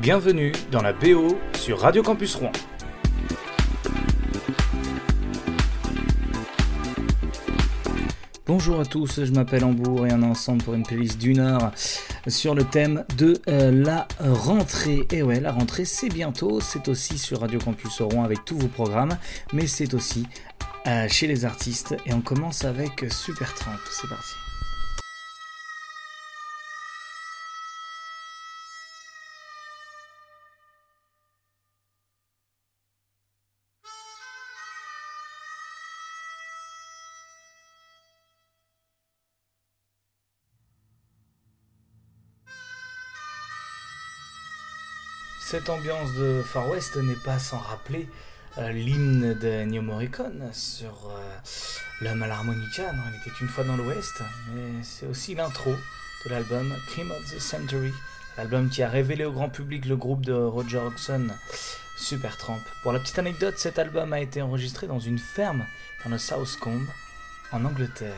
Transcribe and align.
Bienvenue 0.00 0.52
dans 0.72 0.80
la 0.80 0.94
BO 0.94 1.36
sur 1.52 1.80
Radio 1.80 2.02
Campus 2.02 2.34
Rouen. 2.34 2.52
Bonjour 8.46 8.80
à 8.80 8.86
tous, 8.86 9.22
je 9.22 9.30
m'appelle 9.32 9.62
Hambourg 9.62 10.06
et 10.06 10.12
on 10.14 10.22
est 10.22 10.26
ensemble 10.26 10.62
pour 10.62 10.72
une 10.72 10.84
playlist 10.84 11.18
d'une 11.18 11.38
heure 11.38 11.70
sur 12.28 12.54
le 12.54 12.64
thème 12.64 13.04
de 13.18 13.42
euh, 13.48 13.70
la 13.70 14.08
rentrée. 14.20 15.06
Et 15.12 15.22
ouais, 15.22 15.38
la 15.38 15.52
rentrée 15.52 15.84
c'est 15.84 16.08
bientôt, 16.08 16.62
c'est 16.62 16.88
aussi 16.88 17.18
sur 17.18 17.40
Radio 17.40 17.60
Campus 17.60 18.00
Rouen 18.00 18.24
avec 18.24 18.46
tous 18.46 18.56
vos 18.56 18.68
programmes, 18.68 19.18
mais 19.52 19.66
c'est 19.66 19.92
aussi 19.92 20.26
euh, 20.86 21.08
chez 21.10 21.26
les 21.26 21.44
artistes. 21.44 21.94
Et 22.06 22.14
on 22.14 22.22
commence 22.22 22.64
avec 22.64 23.04
Super 23.10 23.54
Tramp, 23.54 23.76
c'est 23.90 24.08
parti. 24.08 24.32
Ambiance 45.68 46.14
de 46.14 46.42
Far 46.42 46.68
West 46.68 46.96
n'est 46.96 47.14
pas 47.14 47.38
sans 47.38 47.58
rappeler 47.58 48.08
euh, 48.58 48.70
l'hymne 48.72 49.34
de 49.34 49.48
Ennio 49.48 49.82
Morricone 49.82 50.48
sur 50.52 51.10
euh, 51.10 51.38
l'homme 52.00 52.22
à 52.22 52.26
l'harmonica. 52.26 52.92
Non, 52.92 53.02
il 53.10 53.16
était 53.20 53.36
une 53.40 53.48
fois 53.48 53.64
dans 53.64 53.76
l'Ouest, 53.76 54.22
mais 54.54 54.82
c'est 54.82 55.06
aussi 55.06 55.34
l'intro 55.34 55.70
de 56.24 56.30
l'album 56.30 56.74
Cream 56.88 57.10
of 57.10 57.34
the 57.34 57.38
Century, 57.38 57.92
l'album 58.38 58.70
qui 58.70 58.82
a 58.82 58.88
révélé 58.88 59.24
au 59.24 59.32
grand 59.32 59.50
public 59.50 59.84
le 59.86 59.96
groupe 59.96 60.24
de 60.24 60.32
Roger 60.32 60.78
Hodgson, 60.78 61.28
Supertramp. 61.98 62.60
Pour 62.82 62.92
la 62.92 63.00
petite 63.00 63.18
anecdote, 63.18 63.58
cet 63.58 63.78
album 63.78 64.12
a 64.12 64.20
été 64.20 64.42
enregistré 64.42 64.86
dans 64.86 65.00
une 65.00 65.18
ferme 65.18 65.66
dans 66.04 66.10
le 66.10 66.18
South 66.18 66.56
Combe, 66.60 66.86
en 67.52 67.64
Angleterre. 67.64 68.14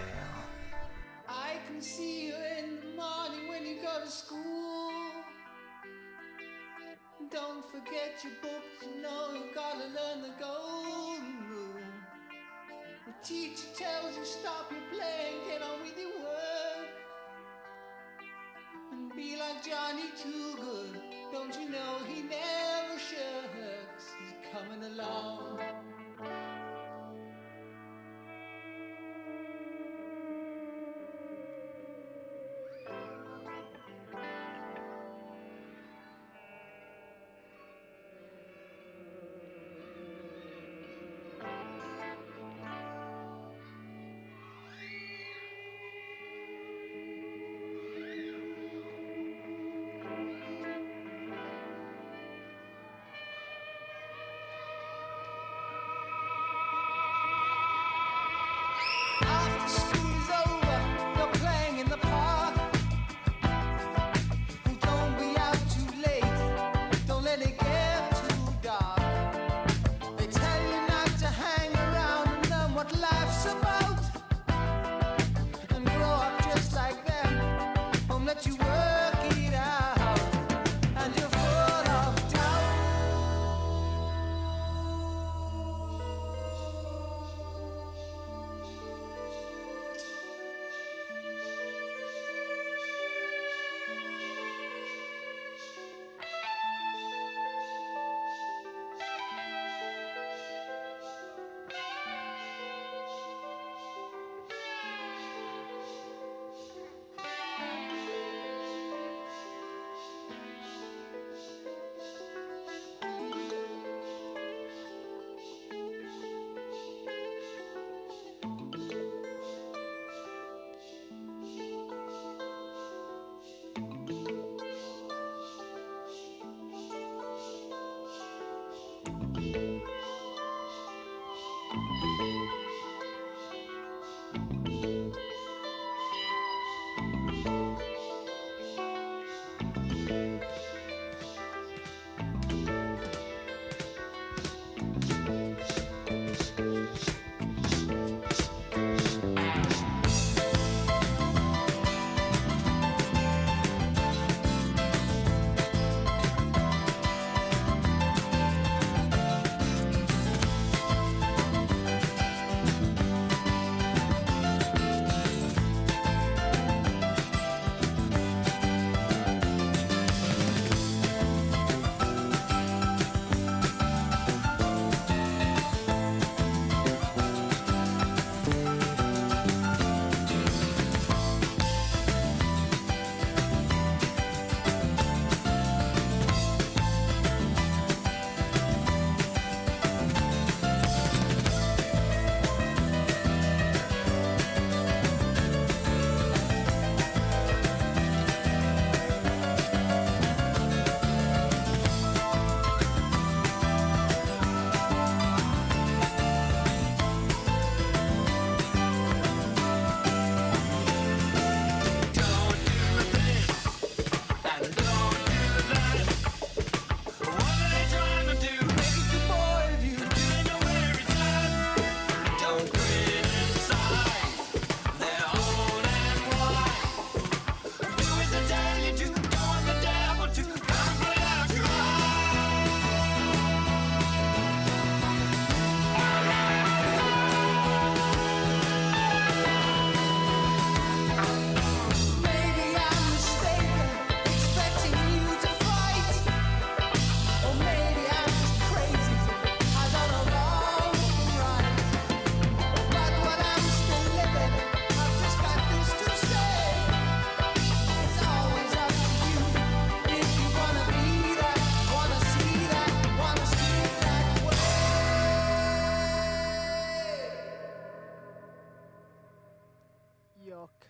Johnny 19.73 20.11
Too 20.23 20.55
Good, 20.61 21.01
don't 21.33 21.59
you 21.59 21.71
know 21.71 21.97
he 22.07 22.21
never 22.25 22.99
shirks, 22.99 24.13
he's 24.21 24.35
coming 24.53 24.85
along. 24.85 25.42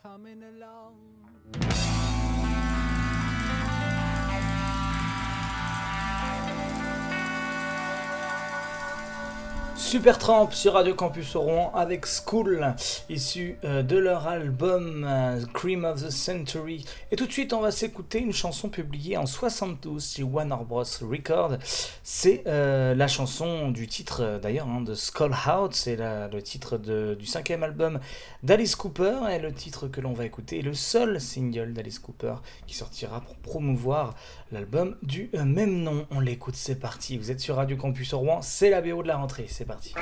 coming 0.03 0.43
along. 0.43 2.12
Supertramp 9.75 10.51
sur 10.53 10.75
Radio 10.75 10.95
Campus 10.95 11.35
Rouen 11.35 11.73
avec 11.75 12.07
School, 12.07 12.75
issu 13.09 13.59
euh, 13.65 13.83
de 13.83 13.97
leur 13.97 14.29
album 14.29 15.05
euh, 15.07 15.41
Cream 15.53 15.85
of 15.85 16.03
the 16.03 16.11
Century. 16.11 16.85
Et 17.11 17.17
tout 17.17 17.27
de 17.27 17.33
suite, 17.33 17.53
on 17.53 17.61
va 17.61 17.71
s'écouter 17.71 18.21
une 18.21 18.33
chanson 18.33 18.69
publiée 18.69 19.17
en 19.17 19.27
72 19.27 20.15
chez 20.15 20.23
Warner 20.23 20.57
Bros. 20.67 20.85
Record. 21.03 21.57
C'est 22.03 22.43
euh, 22.47 22.95
la 22.95 23.09
chanson 23.09 23.71
du 23.71 23.87
titre 23.87 24.39
d'ailleurs 24.43 24.69
hein, 24.69 24.83
de 24.83 24.95
Skull 24.95 25.33
c'est 25.71 25.97
le 25.97 26.41
titre 26.41 26.79
du 26.79 27.27
cinquième 27.27 27.63
album 27.63 27.99
d'Alice 28.43 28.77
Cooper. 28.77 29.21
Et 29.31 29.39
le 29.39 29.53
titre 29.53 29.89
que 29.89 30.01
l'on 30.01 30.13
va 30.13 30.25
écouter 30.25 30.61
est 30.61 30.63
le 30.63 30.75
seul 30.75 31.21
single 31.21 31.73
d'Alice 31.73 31.99
Cooper 31.99 32.35
qui 32.67 32.75
sortira 32.75 33.21
pour 33.21 33.37
promouvoir 33.37 34.15
l'album 34.53 34.97
du 35.03 35.31
même 35.45 35.83
nom. 35.83 36.07
On 36.11 36.21
l'écoute, 36.21 36.55
c'est 36.57 36.79
parti. 36.79 37.19
Vous 37.19 37.31
êtes 37.31 37.41
sur 37.41 37.57
Radio 37.57 37.77
Campus 37.77 38.15
Rouen, 38.15 38.43
c'est 38.43 38.71
la 38.71 38.83
BO 38.83 39.03
de 39.03 39.09
la 39.09 39.17
rentrée, 39.17 39.47
c'est 39.49 39.65
parti. 39.65 39.95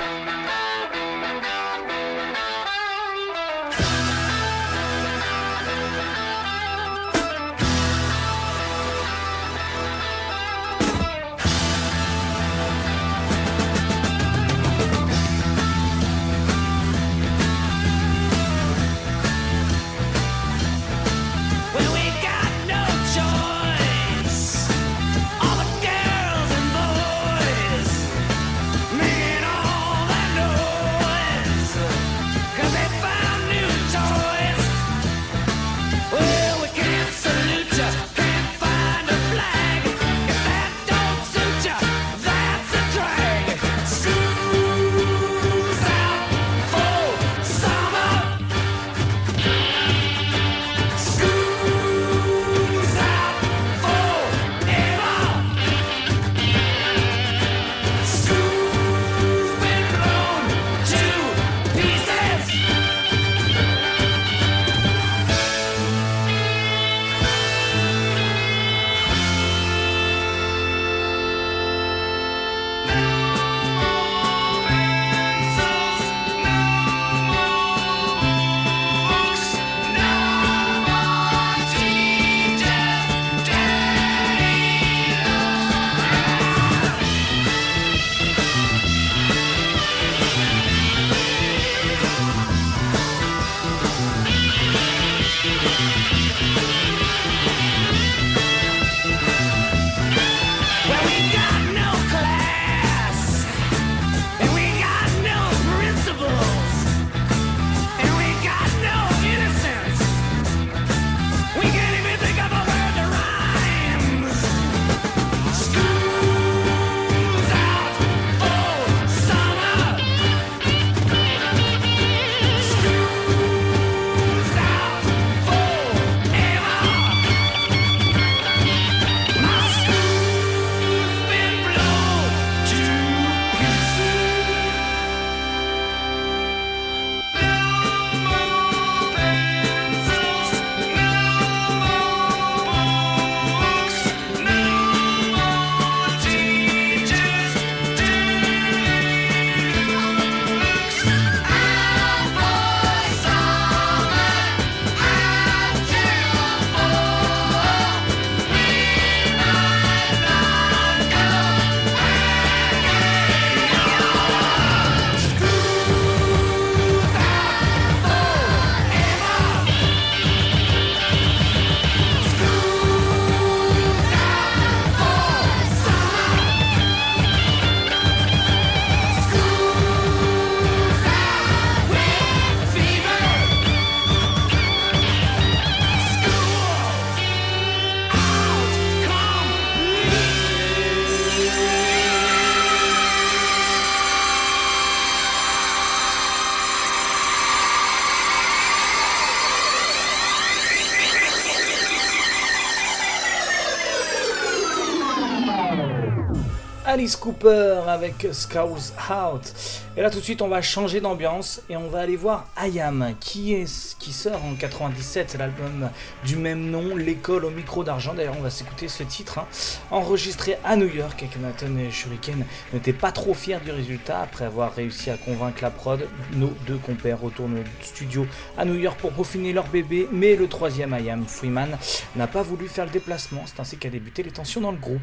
Alice 207.01 207.17
Cooper 207.17 207.81
avec 207.89 208.29
Skulls 208.31 208.93
Out. 209.11 209.55
Et 209.97 210.03
là 210.03 210.11
tout 210.11 210.19
de 210.19 210.25
suite 210.25 210.43
on 210.43 210.49
va 210.49 210.61
changer 210.61 211.01
d'ambiance 211.01 211.63
et 211.71 211.77
on 211.77 211.89
va 211.89 212.01
aller 212.01 212.17
voir 212.17 212.47
Ayam 212.59 213.15
qui, 213.19 213.55
est, 213.55 213.97
qui 213.99 214.13
sort 214.13 214.45
en 214.45 214.55
97 214.55 215.37
l'album 215.39 215.89
du 216.27 216.37
même 216.37 216.71
nom, 216.71 216.95
l'école 216.95 217.47
au 217.47 217.51
micro 217.51 217.85
d'argent. 217.85 218.13
D'ailleurs 218.13 218.37
on 218.39 218.43
va 218.43 218.51
s'écouter 218.51 218.87
ce 218.89 219.03
titre 219.03 219.39
hein. 219.39 219.47
enregistré 219.91 220.59
à 220.63 220.77
New 220.77 220.95
York 220.95 221.23
et 221.23 221.39
Nathan 221.41 221.75
et 221.79 221.91
Shuriken 221.91 222.45
n'étaient 222.75 222.93
pas 222.93 223.13
trop 223.13 223.33
fiers 223.33 223.61
du 223.65 223.71
résultat 223.71 224.21
après 224.21 224.45
avoir 224.45 224.75
réussi 224.75 225.09
à 225.09 225.17
convaincre 225.17 225.63
la 225.63 225.71
prod. 225.71 226.07
Nos 226.35 226.53
deux 226.67 226.77
compères 226.77 227.21
retournent 227.21 227.61
au 227.61 227.85
studio 227.85 228.27
à 228.59 228.67
New 228.67 228.77
York 228.77 229.01
pour 229.01 229.13
peaufiner 229.13 229.55
leur 229.55 229.69
bébé 229.69 230.07
mais 230.13 230.37
le 230.37 230.49
troisième 230.49 230.93
Ayam 230.93 231.25
Freeman 231.27 231.79
n'a 232.15 232.27
pas 232.27 232.43
voulu 232.43 232.69
faire 232.69 232.85
le 232.85 232.91
déplacement. 232.91 233.45
C'est 233.47 233.59
ainsi 233.59 233.79
qu'a 233.79 233.89
débuté 233.89 234.23
les 234.23 234.33
tensions 234.33 234.61
dans 234.61 234.73
le 234.73 234.77
groupe. 234.77 235.01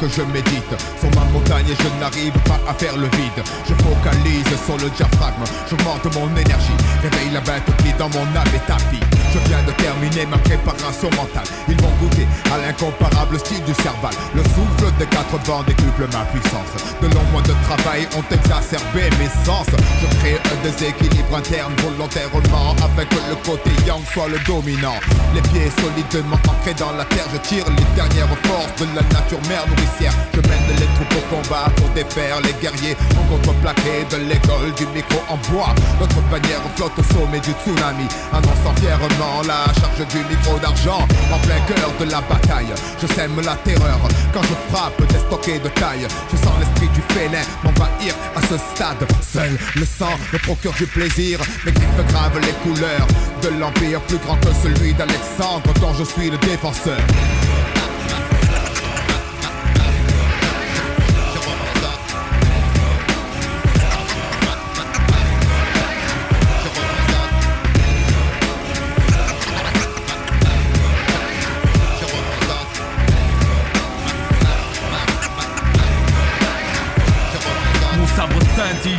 Que 0.00 0.08
je 0.08 0.22
médite 0.22 0.74
Sur 1.00 1.10
ma 1.18 1.24
montagne 1.32 1.66
et 1.68 1.76
je 1.76 2.00
n'arrive 2.00 2.32
pas 2.44 2.60
à 2.68 2.74
faire 2.74 2.96
le 2.96 3.06
vide. 3.06 3.42
Je 3.68 3.74
focalise 3.74 4.64
sur 4.64 4.76
le 4.76 4.90
diaphragme, 4.90 5.44
j'augmente 5.68 6.04
mon 6.14 6.28
énergie 6.36 6.76
Réveille 7.02 7.30
la 7.32 7.40
bête 7.40 7.68
qui 7.78 7.92
dans 7.98 8.08
mon 8.10 8.26
âme 8.36 8.54
est 8.54 8.66
tapis 8.66 9.21
Je 9.32 9.38
viens 9.48 9.62
de 9.62 9.72
terminer 9.72 10.26
ma 10.26 10.36
préparation 10.38 11.08
mentale. 11.16 11.48
Ils 11.68 11.80
vont 11.80 11.92
goûter 12.00 12.26
à 12.52 12.58
l'incomparable 12.58 13.38
style 13.38 13.64
du 13.64 13.72
cerval. 13.82 14.12
Le 14.34 14.42
souffle 14.44 14.92
des 14.98 15.06
quatre 15.06 15.38
vents 15.46 15.62
décuple 15.62 16.04
ma 16.12 16.24
puissance. 16.26 16.68
De 17.00 17.08
longs 17.08 17.24
mois 17.32 17.40
de 17.42 17.54
travail 17.64 18.06
ont 18.12 18.24
exacerbé 18.30 19.08
mes 19.18 19.32
sens. 19.46 19.66
Je 19.72 20.06
crée 20.18 20.36
un 20.36 20.58
déséquilibre 20.62 21.36
interne 21.36 21.72
volontairement 21.80 22.76
afin 22.84 23.04
que 23.08 23.20
le 23.30 23.36
côté 23.40 23.70
yang 23.86 24.04
soit 24.12 24.28
le 24.28 24.38
dominant. 24.44 25.00
Les 25.34 25.40
pieds 25.48 25.72
solidement 25.80 26.36
ancrés 26.48 26.74
dans 26.74 26.92
la 26.92 27.04
terre, 27.06 27.24
je 27.32 27.38
tire 27.48 27.64
les 27.72 27.88
dernières 27.96 28.36
forces 28.44 28.76
de 28.76 28.86
la 28.94 29.02
nature 29.16 29.40
mère 29.48 29.64
nourricière. 29.68 30.12
Je 30.34 30.40
mène 30.44 30.76
les 30.76 30.90
troupes 30.92 31.16
au 31.16 31.24
combat 31.32 31.72
pour 31.76 31.88
défaire 31.96 32.36
les 32.44 32.52
guerriers 32.60 32.96
en 33.16 33.24
contreplaqué 33.32 34.04
de 34.12 34.16
l'école 34.28 34.72
du 34.76 34.84
micro 34.92 35.24
en 35.32 35.40
bois. 35.48 35.72
Notre 36.00 36.20
bannière 36.28 36.60
flotte 36.76 36.98
au 36.98 37.04
sommet 37.14 37.40
du 37.40 37.52
tsunami, 37.64 38.04
annonçant 38.32 38.76
fièrement 38.76 39.21
la 39.46 39.64
charge 39.80 40.06
du 40.08 40.18
micro 40.28 40.58
d'argent 40.58 41.06
en 41.32 41.38
plein 41.38 41.60
cœur 41.66 41.90
de 42.00 42.04
la 42.10 42.20
bataille. 42.22 42.72
Je 43.00 43.06
sème 43.14 43.40
la 43.44 43.56
terreur 43.56 44.00
quand 44.32 44.42
je 44.42 44.54
frappe 44.70 45.00
des 45.08 45.18
stockés 45.18 45.58
de 45.58 45.68
taille. 45.68 46.06
Je 46.30 46.36
sens 46.36 46.54
l'esprit 46.58 46.88
du 46.88 47.02
félin 47.14 47.44
m'envahir 47.64 48.14
à 48.36 48.40
ce 48.42 48.56
stade. 48.58 49.06
Seul 49.20 49.58
le 49.76 49.84
sang 49.84 50.16
me 50.32 50.38
procure 50.38 50.72
du 50.74 50.86
plaisir, 50.86 51.40
mes 51.64 51.72
griffes 51.72 52.06
gravent 52.08 52.40
les 52.40 52.54
couleurs 52.64 53.06
de 53.42 53.48
l'empire 53.60 54.00
plus 54.02 54.18
grand 54.18 54.36
que 54.36 54.52
celui 54.62 54.92
d'Alexandre 54.94 55.72
dont 55.80 55.94
je 55.94 56.04
suis 56.04 56.30
le 56.30 56.38
défenseur. 56.38 57.00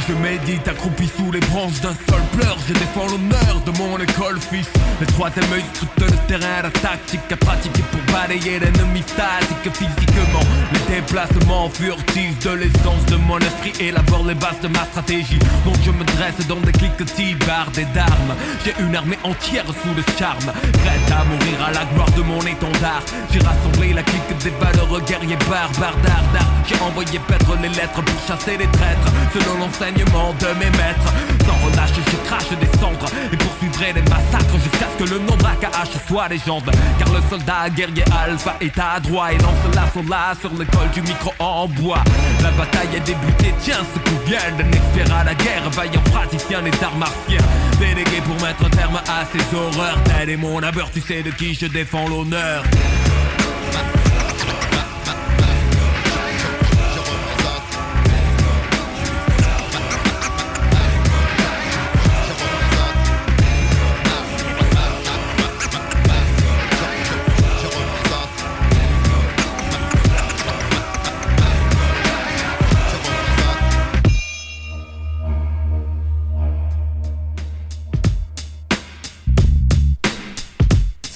Je 0.08 0.14
médite 0.14 0.68
accroupi 0.68 1.08
sous 1.08 1.32
les 1.32 1.40
branches 1.40 1.80
d'un 1.82 1.94
seul 2.10 2.22
pleur. 2.38 2.58
Je 2.68 2.74
défends 2.74 3.08
l'honneur 3.08 3.62
de 3.66 3.72
mon 3.78 3.98
école 3.98 4.40
fils. 4.40 4.70
Le 5.00 5.06
troisième 5.08 5.52
œil 5.54 5.64
scrute 5.74 5.90
le 6.00 6.28
terrain 6.28 6.62
La 6.64 6.70
tactique 6.70 7.32
à 7.32 7.38
pratiquer 7.38 7.84
pour 7.92 8.02
balayer 8.14 8.60
l'ennemi 8.60 9.02
statique. 9.02 9.74
Physiquement, 9.74 10.46
les 10.74 10.96
déplacements 10.96 11.70
furtifs 11.70 12.40
De 12.40 12.52
l'essence 12.52 13.06
de 13.08 13.16
mon 13.16 13.40
esprit 13.40 13.74
élabore 13.80 14.26
les 14.26 14.36
bases 14.36 14.60
de 14.62 14.68
ma 14.68 14.84
stratégie. 14.86 15.40
Donc 15.66 15.76
je 15.86 15.92
me 15.92 16.04
dresse 16.04 16.48
dans 16.48 16.60
des 16.60 16.72
cliquetis 16.72 17.36
bardés 17.46 17.88
d'armes 17.94 18.36
J'ai 18.66 18.74
une 18.80 18.96
armée 18.96 19.20
entière 19.24 19.66
sous 19.66 19.94
le 19.96 20.04
charme. 20.18 20.52
Prête 20.84 21.12
à 21.12 21.24
mourir 21.26 21.64
à 21.68 21.72
la 21.72 21.86
gloire 21.94 22.12
de 22.12 22.22
mon 22.22 22.42
étendard. 22.42 23.04
J'ai 23.32 23.40
rassemblé 23.40 23.94
la 23.94 24.04
clique 24.04 24.38
des 24.44 24.52
valeureux 24.52 25.02
guerriers 25.02 25.38
barbares 25.50 25.98
d'art 26.04 26.52
J'ai 26.68 26.80
envoyé 26.82 27.20
paître 27.28 27.56
les 27.62 27.70
lettres 27.70 28.02
pour 28.02 28.20
chasser 28.28 28.58
les 28.58 28.68
traîtres. 28.68 29.12
Selon 29.34 29.64
de 29.94 30.60
mes 30.60 30.70
maîtres. 30.78 31.14
Sans 31.46 31.66
relâche 31.66 31.92
je 31.96 32.28
crache 32.28 32.50
des 32.60 32.80
cendres 32.80 33.06
Et 33.32 33.38
poursuivrai 33.38 33.94
les 33.94 34.02
massacres 34.04 34.58
jusqu'à 34.64 34.88
ce 34.92 35.04
que 35.04 35.10
le 35.10 35.20
nom 35.20 35.38
H 35.38 36.08
soit 36.08 36.28
légende. 36.28 36.70
Car 37.00 37.10
le 37.12 37.22
soldat 37.30 37.70
guerrier 37.70 38.04
alpha 38.26 38.56
est 38.62 38.78
à 38.78 39.00
droit 39.00 39.32
Et 39.32 39.38
lance 39.38 39.76
la 39.76 39.84
là 40.10 40.34
sur 40.40 40.52
l'école 40.52 40.90
du 40.94 41.02
micro 41.02 41.34
en 41.40 41.68
bois. 41.68 42.04
La 42.42 42.52
bataille 42.52 42.96
est 42.96 43.06
débutée, 43.06 43.54
tiens 43.60 43.84
ce 43.94 44.00
qu'on 44.00 44.20
vient 44.26 44.40
d'un 44.58 45.16
à 45.16 45.24
la 45.24 45.36
guerre 45.36 45.70
Vaillant 45.72 46.02
praticien 46.12 46.62
des 46.62 46.72
arts 46.84 46.96
martiens. 46.98 47.42
Délégué 47.80 48.22
pour 48.26 48.36
mettre 48.42 48.70
terme 48.70 49.00
à 49.08 49.26
ces 49.32 49.56
horreurs. 49.56 50.02
Tel 50.04 50.30
est 50.30 50.38
mon 50.38 50.62
abeur, 50.62 50.90
tu 50.92 51.02
sais 51.02 51.24
de 51.24 51.32
qui 51.32 51.54
je 51.54 51.68
défends 51.68 52.08
l'honneur 52.08 52.64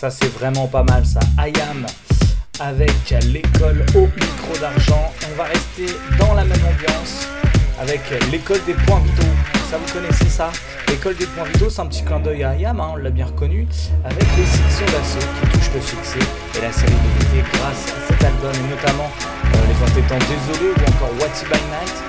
Ça, 0.08 0.12
c'est 0.22 0.34
vraiment 0.40 0.68
pas 0.68 0.84
mal, 0.84 1.06
ça. 1.06 1.20
Ayam 1.38 1.86
avec 2.62 3.10
l'école 3.26 3.86
au 3.94 4.04
micro 4.04 4.58
d'argent. 4.62 5.12
On 5.30 5.36
va 5.36 5.44
rester 5.44 5.88
dans 6.18 6.34
la 6.34 6.46
même 6.46 6.62
ambiance 6.64 7.28
avec 7.78 8.00
l'école 8.32 8.64
des 8.66 8.74
points 8.74 9.02
vitaux. 9.02 9.28
Ça, 9.70 9.76
vous 9.76 9.94
connaissez 9.94 10.30
ça? 10.30 10.50
L'école 10.88 11.18
des 11.18 11.26
points 11.26 11.44
vitaux, 11.44 11.70
c'est 11.70 11.82
un 11.82 11.88
petit 11.88 12.04
clin 12.04 12.22
d'œil 12.22 12.46
à 12.46 12.52
Ayam, 12.52 12.80
hein, 12.80 12.92
on 12.94 12.96
l'a 12.96 13.10
bien 13.10 13.26
reconnu, 13.26 13.68
avec 14.06 14.24
les 14.38 14.46
sections 14.46 14.86
d'assaut 14.86 15.28
qui 15.42 15.58
touchent 15.58 15.74
le 15.76 15.82
succès 15.82 16.20
et 16.58 16.62
la 16.62 16.72
célébrité 16.72 17.44
grâce 17.52 17.92
à 17.92 18.08
cet 18.08 18.24
album, 18.24 18.54
et 18.54 18.70
notamment 18.70 19.12
euh, 19.12 19.58
les 19.68 19.92
entêtants 19.92 20.20
Désolé 20.20 20.72
ou 20.72 20.90
encore 20.90 21.12
What's 21.20 21.44
by 21.44 21.60
Night. 21.70 22.07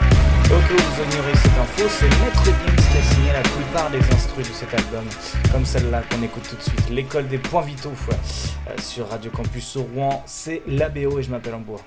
Ok, 0.50 0.70
vous 0.70 1.02
ignorez 1.02 1.34
cette 1.34 1.58
info, 1.58 1.84
c'est 1.90 2.08
Maître 2.24 2.42
Gims 2.42 2.76
qui 2.90 2.96
a 2.96 3.02
signé 3.02 3.32
la 3.34 3.42
plupart 3.42 3.90
des 3.90 3.98
instrus 4.14 4.48
de 4.48 4.54
cet 4.54 4.72
album, 4.72 5.04
comme 5.52 5.66
celle-là 5.66 6.02
qu'on 6.08 6.22
écoute 6.22 6.48
tout 6.48 6.56
de 6.56 6.62
suite, 6.62 6.88
l'école 6.88 7.28
des 7.28 7.36
points 7.36 7.60
vitaux 7.60 7.92
euh, 8.10 8.72
sur 8.80 9.10
Radio 9.10 9.30
Campus 9.30 9.76
au 9.76 9.82
Rouen, 9.82 10.22
c'est 10.24 10.62
l'ABO 10.66 11.18
et 11.18 11.22
je 11.22 11.30
m'appelle 11.30 11.54
Ambour. 11.54 11.84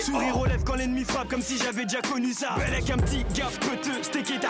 Sourire 0.00 0.36
aux 0.36 0.46
lèvres 0.46 0.64
quand 0.64 0.74
l'ennemi 0.74 1.04
frappe 1.04 1.28
comme 1.28 1.42
si 1.42 1.58
j'avais 1.58 1.84
déjà 1.84 2.02
connu 2.02 2.32
ça. 2.32 2.56
Bel 2.56 2.74
avec 2.74 2.90
un 2.90 2.96
petit 2.96 3.24
gars 3.34 3.50
peuteux, 3.60 4.02
steak 4.02 4.32
et. 4.32 4.40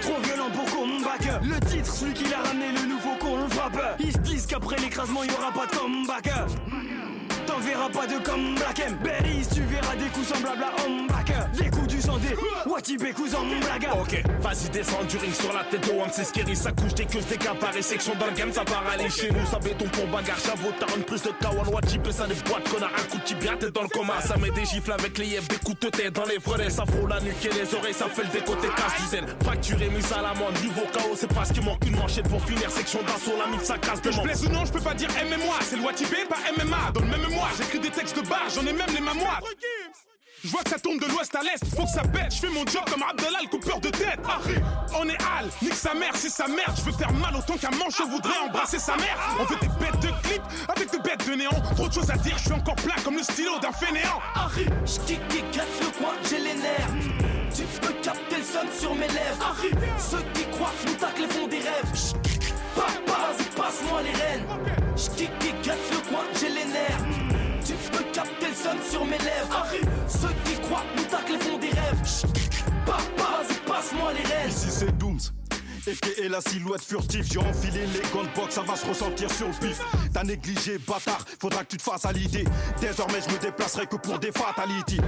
Trop 0.00 0.20
violent 0.22 0.50
pour 0.52 0.64
qu'on 0.66 0.86
Le 0.86 1.60
titre, 1.66 1.92
celui 1.92 2.12
qui 2.12 2.24
l'a 2.24 2.38
ramené, 2.38 2.72
le 2.72 2.88
nouveau 2.88 3.14
con, 3.18 3.38
on 3.44 3.48
frappe 3.48 3.96
Ils 4.00 4.12
se 4.12 4.18
disent 4.18 4.46
qu'après 4.46 4.76
l'écrasement, 4.76 5.24
y 5.24 5.30
aura 5.30 5.52
pas 5.52 5.66
de 5.66 5.76
comeback 5.76 6.30
T'en 7.46 7.58
verras 7.58 7.88
pas 7.88 8.06
de 8.06 8.14
M. 8.14 8.96
Berries, 9.02 9.46
tu 9.52 9.62
verras 9.62 9.96
des 9.96 10.06
coups 10.06 10.28
semblables 10.28 10.62
à 10.62 10.86
Homeback. 10.86 11.32
Watibé 12.66 13.12
cousin 13.12 13.40
mon 13.40 13.58
blague. 13.58 13.88
Ok, 14.00 14.22
vas-y, 14.40 14.68
descends 14.70 15.04
du 15.04 15.16
ring 15.18 15.34
sur 15.34 15.52
la 15.52 15.64
tête 15.64 15.86
de 15.86 15.92
One, 15.92 16.10
c'est 16.12 16.24
scary. 16.24 16.56
Ça 16.56 16.72
couche 16.72 16.94
des 16.94 17.04
queues, 17.04 17.20
des 17.20 17.36
caparés, 17.36 17.82
section 17.82 18.14
dans 18.18 18.26
le 18.26 18.32
game, 18.32 18.52
ça 18.52 18.64
part 18.64 18.84
aller 18.90 19.10
chez 19.10 19.30
nous. 19.30 19.44
Ça 19.46 19.58
béton 19.58 19.86
pour 19.88 20.06
bagarre, 20.06 20.38
j'avoue, 20.44 20.72
t'as 20.78 20.86
plus 20.86 21.22
de 21.22 21.30
Kawan. 21.40 21.66
Watibé, 21.68 22.12
ça 22.12 22.26
des 22.26 22.34
boîtes, 22.48 22.68
connard, 22.68 22.90
un 22.96 23.10
coup 23.10 23.18
de 23.18 23.24
tibia, 23.24 23.56
t'es 23.58 23.70
dans 23.70 23.82
le 23.82 23.88
coma. 23.88 24.20
Ça 24.22 24.36
met 24.36 24.50
des 24.50 24.64
gifles 24.64 24.92
avec 24.92 25.18
les 25.18 25.26
yeux, 25.26 25.40
des 25.48 25.56
coups 25.56 25.80
de 25.80 25.88
tête 25.88 26.12
dans 26.14 26.24
les 26.24 26.38
volets. 26.38 26.70
Ça 26.70 26.84
frôle 26.86 27.10
la 27.10 27.20
nuque 27.20 27.44
et 27.44 27.52
les 27.52 27.74
oreilles, 27.74 27.94
ça 27.94 28.08
fait 28.08 28.22
le 28.22 28.28
décoté 28.28 28.68
casse 28.68 29.00
du 29.00 29.06
zen. 29.08 29.26
Fracturé, 29.42 29.88
mise 29.90 30.12
à 30.12 30.22
la 30.22 30.34
main, 30.34 30.50
niveau 30.62 30.82
chaos, 30.92 31.16
c'est 31.16 31.32
parce 31.32 31.52
qu'il 31.52 31.64
manque 31.64 31.84
une 31.86 31.96
manchette 31.96 32.28
pour 32.28 32.42
finir. 32.44 32.70
Section 32.70 33.00
d'assaut, 33.02 33.36
la 33.38 33.46
mix, 33.50 33.64
ça 33.64 33.78
casse 33.78 34.02
de 34.02 34.10
je 34.10 34.20
ou 34.20 34.48
non, 34.50 34.64
je 34.64 34.72
peux 34.72 34.80
pas 34.80 34.94
dire 34.94 35.08
MMA, 35.10 35.60
c'est 35.62 35.76
le 35.76 35.82
Watibé, 35.82 36.24
pas 36.28 36.38
MMA. 36.56 36.92
Dans 36.94 37.00
le 37.00 37.06
même 37.06 37.28
mémoire, 37.28 37.50
j'écris 37.56 37.80
des 37.80 37.90
textes 37.90 38.16
de 38.16 38.26
barre, 38.26 38.48
j'en 38.54 38.62
ai 38.62 38.72
même 38.72 38.90
les 38.94 39.00
mains 39.00 39.14
moites. 39.14 39.44
Je 40.42 40.48
vois 40.48 40.62
que 40.62 40.70
ça 40.70 40.78
tombe 40.78 40.98
de 40.98 41.06
l'ouest 41.06 41.34
à 41.34 41.42
l'est, 41.42 41.62
faut 41.76 41.84
que 41.84 41.90
ça 41.90 42.00
pète. 42.00 42.32
Je 42.32 42.40
fais 42.40 42.48
mon 42.48 42.64
job 42.64 42.82
comme 42.90 43.02
Abdallah, 43.02 43.40
le 43.42 43.48
coupeur 43.48 43.78
de 43.78 43.90
tête. 43.90 44.20
On 44.98 45.06
est 45.06 45.18
Al, 45.38 45.50
nique 45.60 45.74
sa 45.74 45.92
mère, 45.92 46.12
c'est 46.14 46.30
sa 46.30 46.48
merde. 46.48 46.74
Je 46.78 46.82
veux 46.82 46.96
faire 46.96 47.12
mal 47.12 47.36
autant 47.36 47.58
qu'un 47.58 47.70
manche, 47.76 47.98
je 47.98 48.04
voudrais 48.04 48.38
embrasser 48.38 48.78
sa 48.78 48.96
mère. 48.96 49.18
On 49.38 49.44
veut 49.44 49.56
des 49.60 49.68
bêtes 49.68 50.00
de 50.00 50.08
clip 50.26 50.42
avec 50.68 50.90
des 50.90 50.98
bêtes 50.98 51.28
de 51.28 51.34
néant. 51.34 51.60
Trop 51.76 51.88
de 51.88 51.92
choses 51.92 52.10
à 52.10 52.16
dire, 52.16 52.38
je 52.38 52.44
suis 52.44 52.52
encore 52.52 52.76
plein 52.76 52.94
comme 53.04 53.16
le 53.16 53.22
stylo 53.22 53.58
d'un 53.60 53.72
fainéant. 53.72 54.20
J'kick 54.86 55.20
et 55.30 55.42
le 55.42 55.98
coin, 55.98 56.14
j'ai 56.28 56.38
les 56.38 56.54
nerfs. 56.54 56.88
Tu 57.54 57.62
peux 57.82 57.92
capter 58.02 58.36
le 58.36 58.42
son 58.42 58.80
sur 58.80 58.94
mes 58.94 59.08
lèvres. 59.08 59.44
Harry, 59.44 59.70
ceux 59.98 60.24
qui 60.32 60.48
croient 60.52 60.72
nous 60.86 60.94
taclent 60.94 61.28
font 61.28 61.48
des 61.48 61.58
rêves. 61.58 62.14
Papa, 62.74 62.92
vas-y, 63.06 63.44
passe-moi 63.54 64.02
les 64.02 64.12
rênes. 64.12 64.46
J'kick 64.96 65.30
et 65.44 65.52
le 65.66 65.99
sur 68.90 69.04
mes 69.04 69.18
lèvres. 69.18 69.66
Ceux 70.06 70.28
qui 70.44 70.60
croient 70.60 70.84
nous 70.96 71.04
taclent 71.04 71.49
Dooms. 75.90 76.20
la 76.30 76.40
silhouette 76.40 76.82
furtive. 76.82 77.26
J'ai 77.30 77.38
enfilé 77.38 77.80
les 77.92 78.00
gants 78.10 78.22
de 78.22 78.34
boxe, 78.34 78.54
ça 78.54 78.62
va 78.62 78.76
se 78.76 78.86
ressentir 78.86 79.30
sur 79.30 79.48
le 79.48 79.52
pif. 79.54 79.80
T'as 80.12 80.22
négligé, 80.22 80.78
bâtard, 80.78 81.24
faudra 81.40 81.64
que 81.64 81.70
tu 81.70 81.76
te 81.76 81.82
fasses 81.82 82.04
à 82.04 82.12
l'idée. 82.12 82.44
Désormais, 82.80 83.20
je 83.26 83.34
me 83.34 83.38
déplacerai 83.38 83.86
que 83.86 83.96
pour 83.96 84.18
des 84.18 84.32
fatalities. 84.32 85.00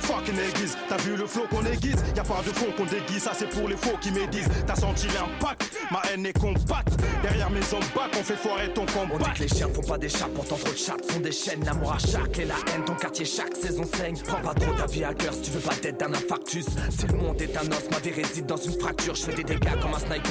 Fucking 0.00 0.38
aiguise, 0.38 0.76
t'as 0.88 0.96
vu 0.98 1.16
le 1.16 1.26
flow 1.26 1.44
qu'on 1.50 1.64
aiguise? 1.66 1.96
Y 2.16 2.20
a 2.20 2.24
pas 2.24 2.42
de 2.46 2.52
faux 2.52 2.72
qu'on 2.76 2.84
déguise, 2.86 3.22
ça 3.22 3.32
c'est 3.34 3.48
pour 3.48 3.68
les 3.68 3.76
faux 3.76 3.96
qui 4.00 4.10
médisent. 4.10 4.48
T'as 4.66 4.76
senti 4.76 5.06
l'impact, 5.08 5.70
ma 5.90 6.02
haine 6.10 6.26
est 6.26 6.38
compacte. 6.38 6.94
Derrière 7.22 7.50
mes 7.50 7.60
hommes 7.72 7.82
on 8.18 8.22
fait 8.22 8.36
foirer 8.36 8.72
ton 8.72 8.86
combat. 8.86 9.14
On 9.14 9.18
dit 9.18 9.30
que 9.34 9.42
les 9.42 9.48
chiens 9.48 9.68
font 9.68 9.82
pas 9.82 9.98
des 9.98 10.08
chats, 10.08 10.28
pourtant 10.34 10.56
trop 10.56 10.72
de 10.72 10.78
chats 10.78 10.96
font 11.08 11.20
des 11.20 11.32
chaînes. 11.32 11.64
L'amour 11.64 11.92
à 11.92 11.98
chaque 11.98 12.38
et 12.38 12.44
la 12.44 12.56
haine, 12.72 12.84
ton 12.84 12.94
quartier 12.94 13.24
chaque 13.24 13.56
saison 13.56 13.84
saigne. 13.96 14.16
Prends 14.26 14.40
pas 14.40 14.54
trop 14.54 14.72
ta 14.74 14.86
vie 14.86 15.04
à 15.04 15.14
cœur 15.14 15.34
si 15.34 15.42
tu 15.42 15.50
veux 15.50 15.60
pas 15.60 15.74
d'être 15.76 15.98
d'un 15.98 16.12
infarctus. 16.12 16.66
Si 16.90 17.06
le 17.06 17.14
monde 17.14 17.40
est 17.40 17.56
un 17.56 17.66
os, 17.66 17.90
ma 17.90 17.98
vie 17.98 18.10
réside 18.10 18.46
dans 18.46 18.56
une 18.56 18.78
fracture. 18.80 19.14
Je 19.14 19.22
fais 19.22 19.34
des 19.34 19.44
dégâts 19.44 19.80
comme 19.80 19.94
un 19.94 19.98
sniper. 19.98 20.21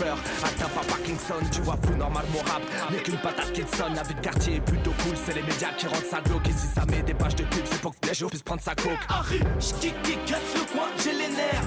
Atteins 0.43 0.69
pas 0.69 0.81
Parkinson, 0.87 1.35
tu 1.51 1.61
vois 1.61 1.77
flou 1.83 1.95
normal 1.95 2.25
mon 2.33 2.39
rap. 2.39 2.61
N'est 2.91 2.99
qu'une 2.99 3.17
patate 3.17 3.53
qui 3.53 3.61
sonne, 3.77 3.95
la 3.95 4.03
vie 4.03 4.15
de 4.15 4.21
quartier 4.21 4.55
est 4.55 4.61
plutôt 4.61 4.91
cool. 5.03 5.15
C'est 5.25 5.35
les 5.35 5.43
médias 5.43 5.71
qui 5.77 5.87
rendent 5.87 6.05
ça 6.09 6.21
glauque. 6.21 6.47
Et 6.47 6.51
si 6.51 6.67
ça 6.67 6.85
met 6.85 7.01
des 7.03 7.13
pages 7.13 7.35
de 7.35 7.43
pub, 7.43 7.65
c'est 7.65 7.81
pour 7.81 7.91
que 7.99 8.07
les 8.07 8.13
gens 8.13 8.27
puissent 8.27 8.43
prendre 8.43 8.61
sa 8.61 8.75
coke. 8.75 8.99
Harry, 9.09 9.39
j'kick 9.59 9.95
le 10.05 10.73
coin, 10.73 10.87
j'ai 11.03 11.13
les 11.13 11.29
nerfs. 11.29 11.63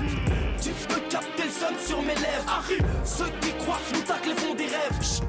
Tu 0.60 0.70
peux 0.88 1.00
capter 1.10 1.44
le 1.44 1.50
son 1.50 1.86
sur 1.86 2.02
mes 2.02 2.14
lèvres. 2.14 2.46
Harry, 2.48 2.78
ceux 3.04 3.30
qui 3.40 3.52
croient 3.58 3.80
nous 3.92 4.00
tac 4.00 4.26
les 4.26 4.54
des 4.54 4.64
rêves. 4.64 5.20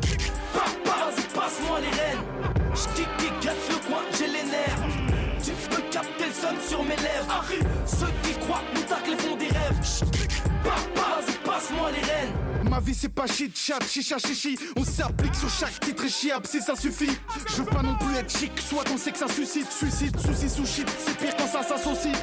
Papa, 0.54 1.06
vas-y, 1.06 1.24
passe-moi 1.34 1.80
les 1.82 1.90
rênes. 1.90 2.24
J'kick 2.74 3.08
le 3.70 3.88
coin, 3.88 4.02
j'ai 4.18 4.28
les 4.28 4.44
nerfs. 4.44 4.80
Tu 5.44 5.52
peux 5.70 5.82
capter 5.92 6.26
le 6.26 6.34
son 6.34 6.70
sur 6.70 6.84
mes 6.84 6.96
lèvres. 6.96 7.28
Harry, 7.30 7.60
Ma 12.76 12.82
vie 12.82 12.94
c'est 12.94 13.08
pas 13.08 13.26
shit, 13.26 13.58
chat, 13.58 13.80
chicha, 13.90 14.18
chichi. 14.18 14.60
On 14.76 14.84
s'applique 14.84 15.34
sur 15.34 15.50
chaque 15.50 15.80
titre 15.80 16.04
et 16.04 16.10
chiable 16.10 16.46
si 16.46 16.60
ça 16.60 16.76
suffit. 16.76 17.18
Je 17.48 17.62
veux 17.62 17.70
pas 17.70 17.82
non 17.82 17.96
plus 17.96 18.14
être 18.18 18.30
chic, 18.30 18.52
soit 18.60 18.84
on 18.94 18.98
sait 18.98 19.14
que 19.14 19.18
ça 19.18 19.30
suscite. 19.30 19.72
Suicide, 19.72 20.20
souci, 20.20 20.50
sous 20.50 20.66
shit, 20.66 20.86
c'est 21.00 21.18
pire 21.18 21.34
quand 21.38 21.48
ça 21.48 21.64
s'associe. 21.64 22.14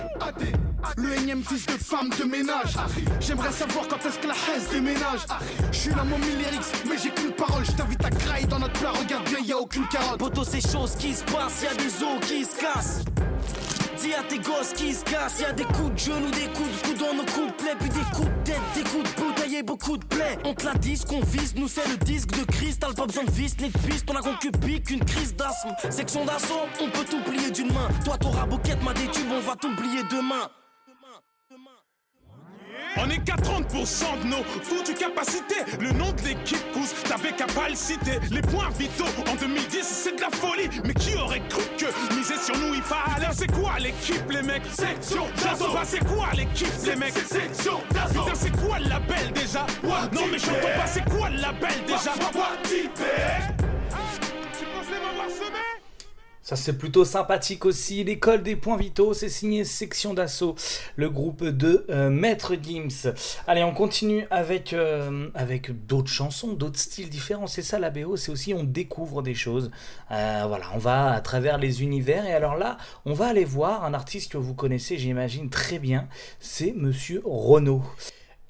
Le 0.98 1.14
énième 1.14 1.42
fils 1.42 1.64
de 1.64 1.72
femme 1.72 2.10
de 2.18 2.24
ménage. 2.24 2.74
J'aimerais 3.18 3.50
savoir 3.50 3.88
quand 3.88 4.04
est-ce 4.04 4.18
que 4.18 4.26
la 4.26 4.34
haine 4.34 4.62
déménage. 4.70 5.20
Je 5.72 5.78
suis 5.78 5.90
là 5.94 6.04
mon 6.04 6.18
lyrics, 6.18 6.86
mais 6.86 6.98
j'ai 7.02 7.08
qu'une 7.08 7.32
parole. 7.32 7.64
Je 7.64 7.72
t'invite 7.72 8.04
à 8.04 8.10
crailler 8.10 8.46
dans 8.46 8.58
notre 8.58 8.78
plat, 8.78 8.90
regarde 8.90 9.26
bien, 9.30 9.38
y 9.38 9.52
a 9.52 9.56
aucune 9.56 9.88
carotte. 9.88 10.18
Poto 10.18 10.44
c'est 10.44 10.60
choses 10.60 10.96
qui 10.96 11.14
se 11.14 11.24
passent, 11.24 11.62
y 11.62 11.66
a 11.66 11.74
des 11.76 12.04
os 12.04 12.20
qui 12.26 12.44
se 12.44 12.60
cassent. 12.60 13.00
Dis 14.02 14.14
à 14.14 14.22
tes 14.24 14.38
gosses 14.38 14.72
qui 14.74 14.92
se 14.92 15.04
cassent, 15.04 15.40
y 15.40 15.44
a 15.44 15.52
des 15.52 15.64
coups 15.64 15.94
de 15.94 15.98
genoux, 15.98 16.30
des 16.32 16.48
coups 16.48 16.68
de 16.68 16.88
coups 16.88 16.98
dans 16.98 17.14
nos 17.14 17.24
couplets, 17.24 17.76
puis 17.78 17.88
des 17.88 18.04
coups 18.12 18.26
de 18.26 18.50
tête, 18.50 18.60
des 18.74 18.82
coups 18.82 19.11
beaucoup 19.62 19.96
de 19.96 20.04
plaies. 20.04 20.38
On 20.44 20.54
te 20.54 20.64
la 20.64 20.74
dit, 20.74 21.00
qu'on 21.08 21.20
vise, 21.20 21.54
nous 21.56 21.68
c'est 21.68 21.86
le 21.88 21.96
disque 21.96 22.30
de 22.38 22.44
cristal, 22.44 22.94
pas 22.94 23.06
besoin 23.06 23.24
de 23.24 23.30
vis 23.30 23.56
ni 23.60 23.68
de 23.68 24.10
on 24.10 24.16
a 24.16 24.22
concupé 24.22 24.80
qu'une 24.80 25.04
crise 25.04 25.34
d'asthme. 25.34 25.70
Section 25.90 26.24
d'assaut, 26.24 26.66
on 26.80 26.90
peut 26.90 27.04
t'oublier 27.04 27.50
d'une 27.50 27.72
main. 27.72 27.88
Toi 28.04 28.16
t'auras 28.18 28.46
bouquette, 28.46 28.82
ma 28.82 28.92
tubes, 28.92 29.30
on 29.30 29.40
va 29.40 29.56
t'oublier 29.56 30.02
demain. 30.10 30.48
On 32.96 33.08
est 33.10 33.18
qu'à 33.18 33.36
30% 33.36 34.22
de 34.22 34.26
nos 34.28 34.44
foutues 34.62 34.94
capacités. 34.94 35.64
Le 35.80 35.92
nom 35.92 36.12
de 36.12 36.22
l'équipe 36.22 36.62
pousse, 36.72 36.94
t'avais 37.04 37.32
qu'à 37.32 37.46
pas 37.46 37.68
le 37.68 37.74
citer. 37.74 38.20
Les 38.30 38.42
points 38.42 38.68
vitaux 38.78 39.04
en 39.30 39.34
2010, 39.34 39.82
c'est 39.82 40.16
de 40.16 40.20
la 40.20 40.30
folie. 40.30 40.68
Mais 40.84 40.94
qui 40.94 41.14
aurait 41.16 41.42
cru 41.48 41.62
que 41.78 41.86
miser 42.14 42.36
sur 42.36 42.56
nous 42.58 42.74
il 42.74 42.82
fallait? 42.82 43.26
C'est 43.32 43.50
quoi 43.50 43.72
l'équipe, 43.78 44.30
les 44.30 44.42
mecs? 44.42 44.62
Section 44.72 45.26
d'assaut. 45.42 45.72
Bah, 45.72 45.82
c'est 45.84 46.04
quoi 46.04 46.28
l'équipe, 46.36 46.72
les 46.86 46.96
mecs? 46.96 47.14
Section 47.14 47.80
d'assaut. 47.92 48.24
Putain, 48.24 48.34
c'est 48.34 48.56
quoi 48.60 48.78
le 48.78 48.88
label 48.88 49.32
déjà? 49.32 49.66
Non, 49.82 50.26
mais 50.30 50.38
j'entends 50.38 50.78
pas, 50.78 50.86
c'est 50.86 51.04
quoi 51.08 51.30
le 51.30 51.36
label 51.36 51.84
déjà? 51.86 52.12
Ça 56.42 56.56
c'est 56.56 56.76
plutôt 56.76 57.04
sympathique 57.04 57.64
aussi. 57.64 58.02
L'école 58.02 58.42
des 58.42 58.56
points 58.56 58.76
vitaux, 58.76 59.14
c'est 59.14 59.28
signé 59.28 59.64
Section 59.64 60.12
d'Assaut, 60.12 60.56
le 60.96 61.08
groupe 61.08 61.44
de 61.44 61.86
euh, 61.88 62.10
Maître 62.10 62.54
Gims. 62.60 63.12
Allez, 63.46 63.62
on 63.62 63.72
continue 63.72 64.26
avec, 64.30 64.72
euh, 64.72 65.28
avec 65.34 65.86
d'autres 65.86 66.10
chansons, 66.10 66.52
d'autres 66.52 66.78
styles 66.78 67.08
différents. 67.08 67.46
C'est 67.46 67.62
ça 67.62 67.78
la 67.78 67.90
BO, 67.90 68.16
c'est 68.16 68.32
aussi 68.32 68.54
on 68.54 68.64
découvre 68.64 69.22
des 69.22 69.34
choses. 69.34 69.70
Euh, 70.10 70.44
voilà, 70.48 70.66
on 70.74 70.78
va 70.78 71.12
à 71.12 71.20
travers 71.20 71.58
les 71.58 71.82
univers. 71.82 72.26
Et 72.26 72.32
alors 72.32 72.56
là, 72.56 72.76
on 73.04 73.12
va 73.12 73.26
aller 73.26 73.44
voir 73.44 73.84
un 73.84 73.94
artiste 73.94 74.32
que 74.32 74.38
vous 74.38 74.54
connaissez, 74.54 74.98
j'imagine 74.98 75.48
très 75.48 75.78
bien. 75.78 76.08
C'est 76.40 76.72
Monsieur 76.76 77.22
Renaud. 77.24 77.82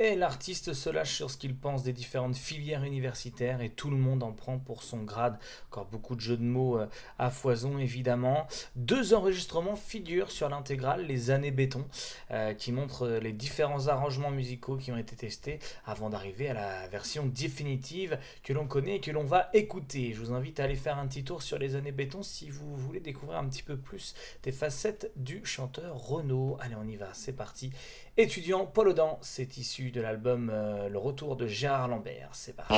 Et 0.04 0.16
l'artiste 0.16 0.72
se 0.72 0.90
lâche 0.90 1.14
sur 1.14 1.30
ce 1.30 1.36
qu'il 1.36 1.54
pense 1.54 1.84
des 1.84 1.92
différentes 1.92 2.34
filières 2.34 2.82
universitaires 2.82 3.60
et 3.60 3.70
tout 3.70 3.88
le 3.88 3.96
monde 3.96 4.24
en 4.24 4.32
prend 4.32 4.58
pour 4.58 4.82
son 4.82 5.04
grade. 5.04 5.38
Encore 5.70 5.86
beaucoup 5.86 6.16
de 6.16 6.20
jeux 6.20 6.36
de 6.36 6.42
mots 6.42 6.76
euh, 6.76 6.88
à 7.20 7.30
foison 7.30 7.78
évidemment. 7.78 8.48
Deux 8.74 9.14
enregistrements 9.14 9.76
figurent 9.76 10.32
sur 10.32 10.48
l'intégrale 10.48 11.06
Les 11.06 11.30
années 11.30 11.52
béton 11.52 11.84
euh, 12.32 12.52
qui 12.52 12.72
montrent 12.72 13.06
les 13.06 13.32
différents 13.32 13.86
arrangements 13.86 14.32
musicaux 14.32 14.76
qui 14.76 14.90
ont 14.90 14.96
été 14.96 15.14
testés 15.14 15.60
avant 15.86 16.10
d'arriver 16.10 16.48
à 16.48 16.54
la 16.54 16.88
version 16.88 17.26
définitive 17.26 18.18
que 18.42 18.52
l'on 18.52 18.66
connaît 18.66 18.96
et 18.96 19.00
que 19.00 19.12
l'on 19.12 19.22
va 19.22 19.50
écouter. 19.52 20.14
Je 20.14 20.18
vous 20.18 20.32
invite 20.32 20.58
à 20.58 20.64
aller 20.64 20.74
faire 20.74 20.98
un 20.98 21.06
petit 21.06 21.22
tour 21.22 21.42
sur 21.42 21.60
Les 21.60 21.76
années 21.76 21.92
béton 21.92 22.24
si 22.24 22.50
vous 22.50 22.74
voulez 22.74 22.98
découvrir 22.98 23.38
un 23.38 23.48
petit 23.48 23.62
peu 23.62 23.76
plus 23.76 24.16
des 24.42 24.50
facettes 24.50 25.12
du 25.14 25.44
chanteur 25.44 25.96
Renaud. 25.96 26.56
Allez 26.60 26.74
on 26.74 26.88
y 26.88 26.96
va, 26.96 27.10
c'est 27.12 27.36
parti. 27.36 27.70
Étudiant 28.18 28.66
Paul 28.66 28.88
Audan, 28.88 29.18
c'est 29.22 29.56
issu 29.56 29.90
de 29.90 30.02
l'album 30.02 30.50
euh, 30.52 30.90
Le 30.90 30.98
Retour 30.98 31.34
de 31.34 31.46
Gérard 31.46 31.88
Lambert. 31.88 32.28
C'est 32.32 32.54
parti. 32.54 32.74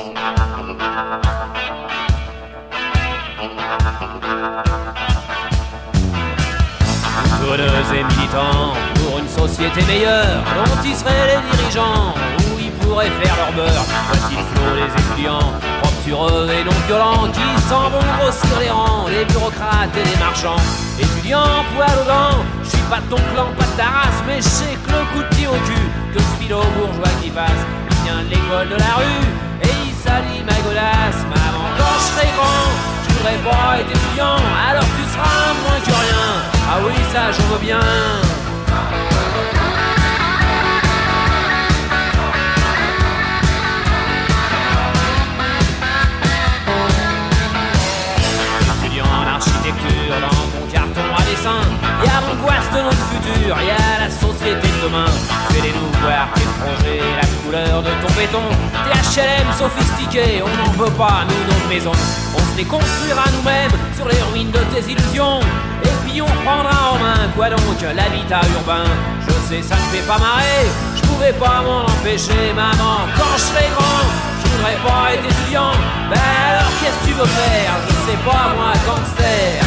Tourneuses 7.41 7.91
et 7.93 8.03
militants 8.15 8.75
pour 8.95 9.19
une 9.19 9.27
société 9.27 9.81
meilleure, 9.85 10.41
dont 10.55 10.81
ils 10.85 10.95
seraient 10.95 11.35
les 11.35 11.57
dirigeants, 11.57 12.13
où 12.39 12.57
ils 12.57 12.71
pourraient 12.71 13.11
faire 13.11 13.35
leur 13.35 13.51
beurre. 13.51 13.85
Voici 14.07 14.35
le 14.37 14.41
flot 14.41 14.75
des 14.77 14.89
étudiants, 15.03 15.51
propres 15.81 16.01
sur 16.05 16.29
eux 16.29 16.49
et 16.49 16.63
non 16.63 16.71
violents, 16.87 17.29
qui 17.33 17.61
s'en 17.67 17.89
vont 17.89 17.99
grossir 18.19 18.57
les 18.61 18.69
rangs, 18.69 19.09
les 19.09 19.25
bureaucrates 19.25 19.97
et 19.97 20.03
les 20.05 20.17
marchands. 20.17 20.55
Étudiants, 21.25 21.65
poil 21.75 21.89
aux 21.89 22.07
dents, 22.07 22.45
je 22.63 22.69
suis 22.69 22.85
pas 22.87 23.01
ton 23.09 23.15
clan, 23.15 23.47
pas 23.57 23.65
ta 23.75 23.89
race, 23.89 24.21
mais 24.27 24.37
je 24.37 24.47
sais 24.47 24.77
que 24.85 24.91
le 24.91 25.05
coup 25.11 25.23
de 25.23 25.35
pied 25.35 25.47
au 25.47 25.57
cul, 25.65 25.89
que 26.13 26.19
je 26.19 26.43
file 26.43 26.53
aux 26.53 26.61
bourgeois 26.77 27.09
qui 27.19 27.31
passe, 27.31 27.49
il 27.89 27.97
vient 28.03 28.21
de 28.21 28.29
l'école 28.29 28.69
de 28.69 28.75
la 28.75 28.93
rue, 29.01 29.25
et 29.63 29.73
il 29.87 29.93
salit 30.05 30.43
ma 30.45 30.53
godasse. 30.61 31.25
Maman, 31.25 31.65
quand 31.79 31.97
je 31.97 32.05
serai 32.13 32.27
grand, 32.37 32.69
je 33.09 33.13
voudrais 33.15 33.41
pas 33.41 33.79
être 33.79 33.89
étudiant, 33.89 34.37
alors 34.69 34.85
tu 34.85 35.03
seras 35.13 35.49
moins 35.65 35.79
que 35.81 35.89
rien. 35.89 36.25
Ah 36.69 36.77
oui, 36.85 36.93
ça, 37.11 37.31
j'en 37.31 37.55
veux 37.55 37.65
bien. 37.65 38.24
A 53.51 53.99
la 53.99 54.09
société 54.09 54.67
de 54.67 54.83
demain. 54.83 55.05
Fais-les-nous 55.49 55.91
voir 56.01 56.27
tes 56.33 56.47
projets, 56.59 57.01
la 57.21 57.27
couleur 57.43 57.83
de 57.83 57.89
ton 58.01 58.13
béton, 58.13 58.43
tes 58.85 59.21
HLM 59.21 59.47
sophistiqués, 59.57 60.41
on 60.43 60.49
n'en 60.57 60.71
veut 60.73 60.91
pas, 60.93 61.25
nous, 61.27 61.53
nos 61.53 61.69
maisons. 61.69 61.91
On 62.35 62.39
se 62.39 62.57
les 62.57 62.65
construira 62.65 63.23
nous-mêmes 63.37 63.71
sur 63.95 64.07
les 64.07 64.21
ruines 64.31 64.51
de 64.51 64.59
tes 64.73 64.91
illusions. 64.91 65.39
Et 65.83 65.93
puis 66.05 66.21
on 66.21 66.33
prendra 66.43 66.93
en 66.93 66.99
main, 66.99 67.29
quoi 67.35 67.49
donc, 67.49 67.59
l'habitat 67.95 68.41
urbain. 68.55 68.85
Je 69.27 69.33
sais, 69.47 69.61
ça 69.61 69.75
ne 69.75 69.81
fait 69.93 70.05
pas 70.07 70.17
marrer, 70.17 70.65
je 70.95 71.01
pouvais 71.07 71.33
pas 71.33 71.61
m'en 71.61 71.83
empêcher, 71.85 72.53
maman. 72.55 73.05
Quand 73.17 73.35
je 73.37 73.41
serai 73.41 73.69
grand, 73.75 74.05
je 74.41 74.47
voudrais 74.49 74.77
pas 74.85 75.13
être 75.13 75.25
étudiant. 75.25 75.73
Ben 76.09 76.19
alors 76.49 76.71
qu'est-ce 76.79 76.99
que 77.01 77.07
tu 77.07 77.13
veux 77.13 77.25
faire? 77.25 77.73
Je 77.87 78.11
sais 78.11 78.17
pas, 78.25 78.53
moi, 78.55 78.73
gangster. 78.85 79.64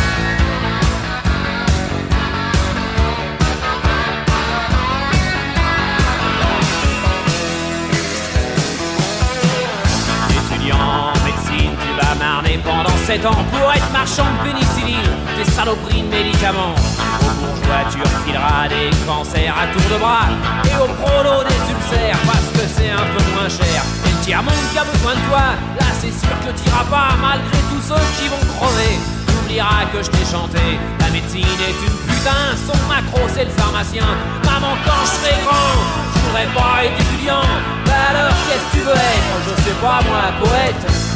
Pendant 12.68 12.96
7 13.06 13.24
ans 13.24 13.42
pour 13.50 13.72
être 13.72 13.90
marchand 13.92 14.28
de 14.28 14.52
pénicilline, 14.52 15.10
des 15.36 15.48
saloperies 15.50 16.02
de 16.02 16.12
médicaments. 16.12 16.76
Aux 17.24 17.34
bourgeois, 17.40 17.88
tu 17.88 17.96
refileras 17.96 18.68
des 18.68 18.92
cancers 19.08 19.56
à 19.56 19.64
tour 19.72 19.86
de 19.88 19.96
bras, 19.96 20.28
et 20.68 20.76
au 20.76 20.88
prolo 21.00 21.40
des 21.48 21.60
ulcères, 21.72 22.20
parce 22.28 22.48
que 22.52 22.64
c'est 22.68 22.92
un 22.92 23.08
peu 23.08 23.24
moins 23.32 23.48
cher. 23.48 23.80
Et 24.04 24.10
le 24.12 24.20
tiers-monde 24.20 24.64
qui 24.70 24.78
a 24.78 24.84
besoin 24.84 25.16
de 25.16 25.24
toi, 25.32 25.56
là 25.80 25.88
c'est 26.00 26.12
sûr 26.12 26.36
que 26.44 26.52
t'iras 26.52 26.84
pas, 26.92 27.16
malgré 27.16 27.58
tous 27.72 27.82
ceux 27.88 28.04
qui 28.20 28.28
vont 28.28 28.44
crever. 28.60 29.00
Tu 29.26 29.34
oublieras 29.40 29.88
que 29.92 30.04
je 30.04 30.10
t'ai 30.12 30.26
chanté, 30.28 30.60
la 31.00 31.08
médecine 31.08 31.48
est 31.64 31.78
une 31.88 31.98
putain, 32.04 32.52
son 32.68 32.76
macro 32.84 33.24
c'est 33.32 33.48
le 33.48 33.54
pharmacien. 33.56 34.08
Maman, 34.44 34.76
quand 34.84 35.00
je 35.08 35.12
serai 35.16 35.40
grand, 35.40 35.72
je 36.12 36.18
voudrais 36.20 36.50
pas 36.52 36.84
être 36.84 37.00
étudiant. 37.00 37.48
Bah 37.86 38.12
alors, 38.12 38.36
qu'est-ce 38.44 38.66
que 38.68 38.72
tu 38.76 38.80
veux 38.84 38.92
être? 38.92 39.32
Je 39.48 39.54
sais 39.64 39.76
pas, 39.80 40.04
moi, 40.04 40.28
poète. 40.44 41.07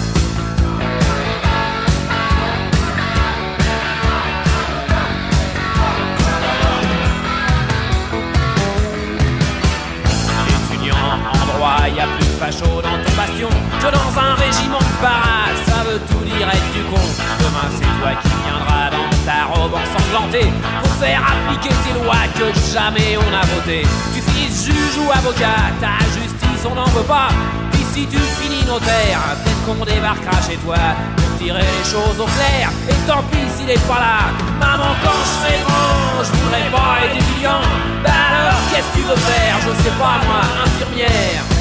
Y 11.62 12.01
a 12.01 12.07
plus 12.18 12.27
de 12.27 12.38
facho 12.42 12.83
dans 12.83 12.98
ton 12.98 13.12
bastion 13.16 13.48
que 13.79 13.87
dans 13.87 14.12
un 14.18 14.35
régiment 14.35 14.79
de 14.79 14.96
parade. 15.01 15.57
Ça 15.66 15.85
veut 15.87 16.01
tout 16.11 16.25
dire 16.25 16.48
être 16.48 16.72
du 16.75 16.83
con. 16.90 16.98
Demain, 17.38 17.68
c'est 17.70 17.92
toi 18.01 18.12
qui 18.20 18.29
viendras 18.42 18.90
dans 18.90 19.11
ta 19.22 19.46
robe 19.46 19.75
ensanglantée 19.75 20.51
pour 20.83 20.92
faire 20.94 21.22
appliquer 21.22 21.75
tes 21.85 21.94
lois 22.03 22.27
que 22.35 22.46
jamais 22.75 23.16
on 23.16 23.31
a 23.35 23.44
votées. 23.55 23.87
Tu 24.14 24.20
finis 24.22 24.51
juge 24.51 24.98
ou 24.98 25.11
avocat, 25.11 25.70
ta 25.81 26.03
justice 26.18 26.66
on 26.68 26.75
n'en 26.75 26.90
veut 26.90 27.07
pas. 27.07 27.29
Puis 27.70 27.85
si 27.92 28.07
tu 28.07 28.18
finis 28.18 28.64
notaire, 28.66 29.20
peut-être 29.44 29.62
qu'on 29.64 29.85
débarquera 29.85 30.42
chez 30.42 30.57
toi 30.57 30.79
pour 31.16 31.38
tirer 31.38 31.62
les 31.62 31.87
choses 31.87 32.18
au 32.18 32.27
clair. 32.27 32.70
Et 32.90 32.98
tant 33.07 33.22
pis 33.31 33.46
s'il 33.57 33.70
est 33.70 33.87
pas 33.87 34.01
là. 34.03 34.18
Maman, 34.59 34.94
quand 35.03 35.14
je 35.14 35.31
serai 35.38 35.59
grand, 35.62 36.27
je 36.27 36.33
voudrais 36.42 36.70
pas 36.70 37.07
être 37.07 37.16
étudiant. 37.16 37.62
Bah 38.03 38.11
alors, 38.11 38.61
qu'est-ce 38.70 38.88
que 38.90 38.98
tu 38.98 39.03
veux 39.07 39.16
faire? 39.31 39.55
Je 39.62 39.83
sais 39.83 39.94
pas 39.98 40.18
moi, 40.27 40.42
infirmière. 40.64 41.51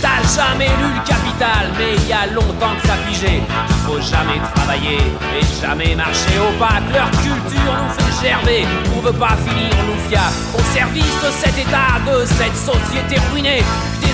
T'as 0.00 0.22
jamais 0.34 0.68
lu 0.68 0.88
le 0.94 1.06
capital, 1.06 1.70
mais 1.78 1.94
il 1.96 2.08
y 2.08 2.12
a 2.12 2.26
longtemps 2.26 2.74
que 2.80 2.86
t'as 2.86 2.96
pigé 3.06 3.42
qu'il 3.42 3.76
faut 3.86 4.00
jamais 4.00 4.40
travailler 4.54 4.98
et 4.98 5.60
jamais 5.60 5.94
marcher 5.94 6.38
au 6.38 6.58
pas. 6.58 6.80
Leur 6.92 7.10
culture 7.10 7.72
nous 7.76 7.92
fait 7.94 8.26
gerber, 8.26 8.66
on 8.96 9.00
veut 9.00 9.12
pas 9.12 9.36
finir 9.36 9.70
l'oufia 9.86 10.22
au 10.54 10.62
service 10.74 11.04
de 11.04 11.30
cet 11.30 11.58
état, 11.58 12.00
de 12.06 12.24
cette 12.24 12.56
société 12.56 13.20
ruinée. 13.32 13.62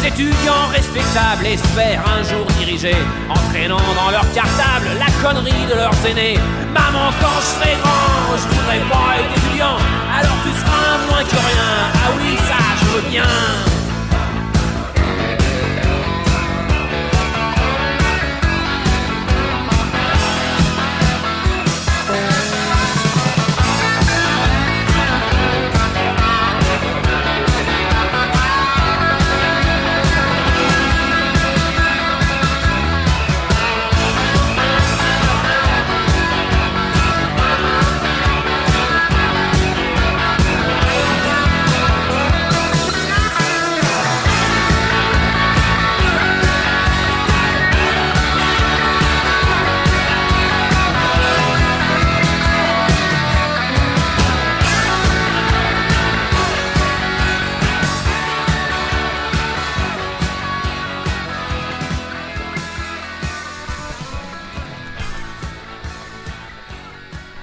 Des 0.03 0.09
étudiants 0.09 0.67
respectables 0.73 1.47
espèrent 1.47 2.03
un 2.05 2.25
jour 2.25 2.45
diriger, 2.59 2.97
entraînant 3.31 3.77
dans 3.95 4.11
leur 4.11 4.27
cartable 4.33 4.89
la 4.99 5.07
connerie 5.23 5.67
de 5.71 5.75
leurs 5.77 5.95
aînés. 6.05 6.39
Maman, 6.75 7.13
quand 7.21 7.39
je 7.39 7.47
serai 7.47 7.77
grand, 7.81 8.37
je 8.37 8.49
voudrais 8.49 8.81
pas 8.91 9.21
être 9.21 9.39
étudiant, 9.39 9.77
alors 10.13 10.37
tu 10.43 10.51
seras 10.59 10.99
moins 11.09 11.23
que 11.23 11.37
rien. 11.37 11.93
Ah 11.95 12.11
oui, 12.19 12.37
ça 12.37 12.59
je 12.81 12.85
veux 12.97 13.11
bien. 13.11 13.82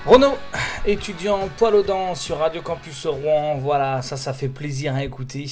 Renaud 0.06 0.38
étudiant 0.86 1.50
poil 1.58 1.76
aux 1.76 1.84
dents 1.84 2.16
sur 2.16 2.38
Radio 2.38 2.62
Campus 2.62 3.06
Rouen. 3.06 3.58
Voilà, 3.58 4.02
ça, 4.02 4.18
ça 4.18 4.34
fait 4.34 4.48
plaisir 4.48 4.96
à 4.96 5.04
écouter. 5.04 5.46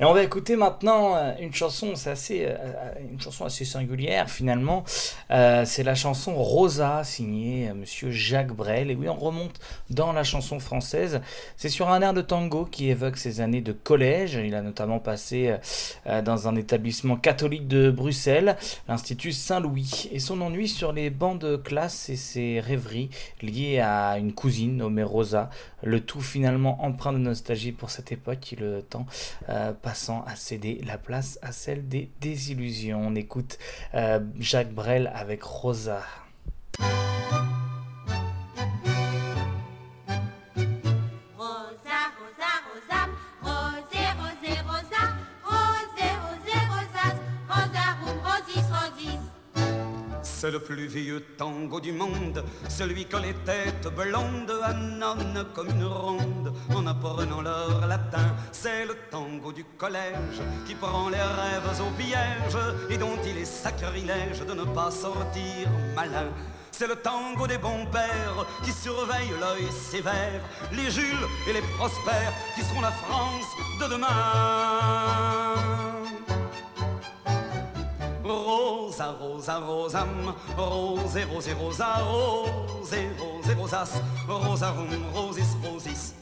Et 0.00 0.04
on 0.04 0.12
va 0.12 0.22
écouter 0.22 0.56
maintenant 0.56 1.16
euh, 1.16 1.32
une 1.40 1.52
chanson, 1.52 1.94
c'est 1.96 2.10
assez, 2.10 2.44
euh, 2.44 2.54
euh, 2.58 2.92
une 3.10 3.20
chanson 3.20 3.44
assez 3.44 3.64
singulière 3.64 4.30
finalement. 4.30 4.84
c'est 5.28 5.82
la 5.82 5.94
chanson 5.94 6.34
Rosa, 6.34 7.02
signée 7.04 7.72
Monsieur 7.74 8.10
Jacques 8.10 8.52
Brel. 8.52 8.90
Et 8.90 8.94
oui, 8.94 9.08
on 9.08 9.14
remonte 9.14 9.58
dans 9.88 10.12
la 10.12 10.24
chanson 10.24 10.58
française. 10.58 11.20
C'est 11.56 11.68
sur 11.68 11.88
un 11.90 12.00
air 12.02 12.14
de 12.14 12.22
tango 12.22 12.64
qui 12.64 12.90
évoque 12.90 13.16
ses 13.16 13.40
années 13.40 13.62
de 13.62 13.72
collège. 13.72 14.34
Il 14.34 14.54
a 14.54 14.62
notamment 14.62 14.98
passé 14.98 15.54
dans 16.24 16.48
un 16.48 16.56
établissement 16.56 17.16
catholique 17.16 17.68
de 17.68 17.90
Bruxelles, 17.90 18.56
l'Institut 18.88 19.32
Saint-Louis. 19.32 20.08
Et 20.12 20.18
son 20.18 20.40
ennui 20.40 20.68
sur 20.68 20.92
les 20.92 21.10
bancs 21.10 21.38
de 21.38 21.56
classe 21.56 22.08
et 22.08 22.16
ses 22.16 22.60
rêveries 22.60 23.10
liées 23.42 23.80
à 23.80 24.18
une 24.18 24.32
cousine 24.32 24.59
nommé 24.68 25.02
Rosa, 25.02 25.50
le 25.82 26.00
tout 26.00 26.20
finalement 26.20 26.82
empreint 26.84 27.12
de 27.12 27.18
nostalgie 27.18 27.72
pour 27.72 27.90
cette 27.90 28.12
époque 28.12 28.54
le 28.58 28.82
temps 28.82 29.06
euh, 29.48 29.72
passant 29.72 30.24
à 30.26 30.36
céder 30.36 30.80
la 30.86 30.98
place 30.98 31.38
à 31.42 31.52
celle 31.52 31.88
des 31.88 32.10
désillusions. 32.20 33.00
On 33.02 33.14
écoute 33.14 33.58
euh, 33.94 34.20
Jacques 34.38 34.72
Brel 34.72 35.10
avec 35.14 35.42
Rosa. 35.42 36.02
C'est 50.40 50.50
le 50.50 50.58
plus 50.58 50.86
vieux 50.86 51.20
tango 51.36 51.80
du 51.80 51.92
monde, 51.92 52.42
celui 52.66 53.04
que 53.04 53.18
les 53.18 53.34
têtes 53.44 53.88
blondes 53.94 54.58
annonnent 54.62 55.44
comme 55.54 55.68
une 55.68 55.84
ronde 55.84 56.54
en 56.74 56.86
apprenant 56.86 57.42
leur 57.42 57.86
latin. 57.86 58.34
C'est 58.50 58.86
le 58.86 58.96
tango 59.10 59.52
du 59.52 59.64
collège 59.76 60.40
qui 60.66 60.74
prend 60.74 61.10
les 61.10 61.18
rêves 61.18 61.82
au 61.86 61.90
piège 61.90 62.56
et 62.88 62.96
dont 62.96 63.18
il 63.26 63.36
est 63.36 63.44
sacrilège 63.44 64.40
de 64.48 64.54
ne 64.54 64.64
pas 64.64 64.90
sortir 64.90 65.68
malin. 65.94 66.30
C'est 66.72 66.86
le 66.86 66.96
tango 66.96 67.46
des 67.46 67.58
bons 67.58 67.84
pères 67.92 68.46
qui 68.64 68.72
surveillent 68.72 69.38
l'œil 69.38 69.70
sévère, 69.70 70.40
les 70.72 70.90
Jules 70.90 71.28
et 71.50 71.52
les 71.52 71.62
prospères 71.76 72.32
qui 72.54 72.62
seront 72.62 72.80
la 72.80 72.92
France 72.92 73.44
de 73.78 73.88
demain. 73.92 74.08
Rosa, 78.30 79.16
rosa, 79.18 79.60
rosam, 79.60 80.34
rose, 80.56 81.24
rose, 81.24 81.52
rosa, 81.52 81.98
rose, 82.04 83.10
rose, 83.18 83.54
rosas, 83.54 84.02
rosarum, 84.28 85.12
rosis, 85.12 85.56
rosis. 85.64 86.19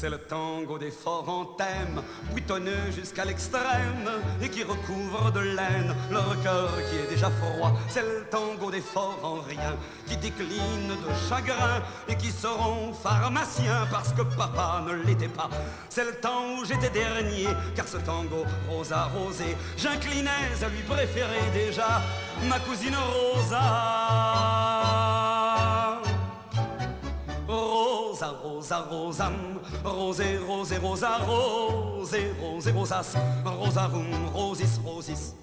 C'est 0.00 0.08
le 0.08 0.18
tango 0.18 0.78
des 0.78 0.90
forts 0.90 1.28
en 1.28 1.44
thème, 1.44 2.00
buitonneux 2.32 2.90
jusqu'à 2.90 3.26
l'extrême, 3.26 4.08
et 4.40 4.48
qui 4.48 4.62
recouvre 4.62 5.30
de 5.30 5.40
laine 5.40 5.94
leur 6.10 6.40
cœur 6.42 6.70
qui 6.88 6.96
est 6.96 7.10
déjà 7.10 7.28
froid. 7.28 7.72
C'est 7.88 8.00
le 8.00 8.24
tango 8.30 8.70
des 8.70 8.80
forts 8.80 9.18
en 9.22 9.42
rien, 9.42 9.76
qui 10.06 10.16
décline 10.16 10.88
de 10.88 11.28
chagrin, 11.28 11.82
et 12.08 12.16
qui 12.16 12.30
seront 12.30 12.94
pharmaciens 12.94 13.86
parce 13.90 14.14
que 14.14 14.22
papa 14.22 14.82
ne 14.86 14.94
l'était 15.04 15.28
pas. 15.28 15.50
C'est 15.90 16.04
le 16.04 16.14
temps 16.14 16.54
où 16.58 16.64
j'étais 16.64 16.88
dernier, 16.88 17.48
car 17.74 17.86
ce 17.86 17.98
tango 17.98 18.46
rosa 18.70 19.10
rosé, 19.14 19.54
j'inclinais 19.76 20.30
à 20.62 20.68
lui 20.68 20.82
préférer 20.82 21.50
déjà 21.52 22.00
ma 22.48 22.58
cousine 22.60 22.96
Rosa. 23.34 23.60
Rosa, 28.42 28.78
rosa, 28.78 28.80
rosam, 28.90 29.60
rosé, 29.84 30.38
rosé, 30.38 30.78
rosa, 30.78 31.18
rosé, 31.18 32.32
rosé, 32.40 32.72
rosas, 32.72 33.14
rosarum, 33.44 34.06
rosis, 34.32 34.78
rosis. 34.82 35.34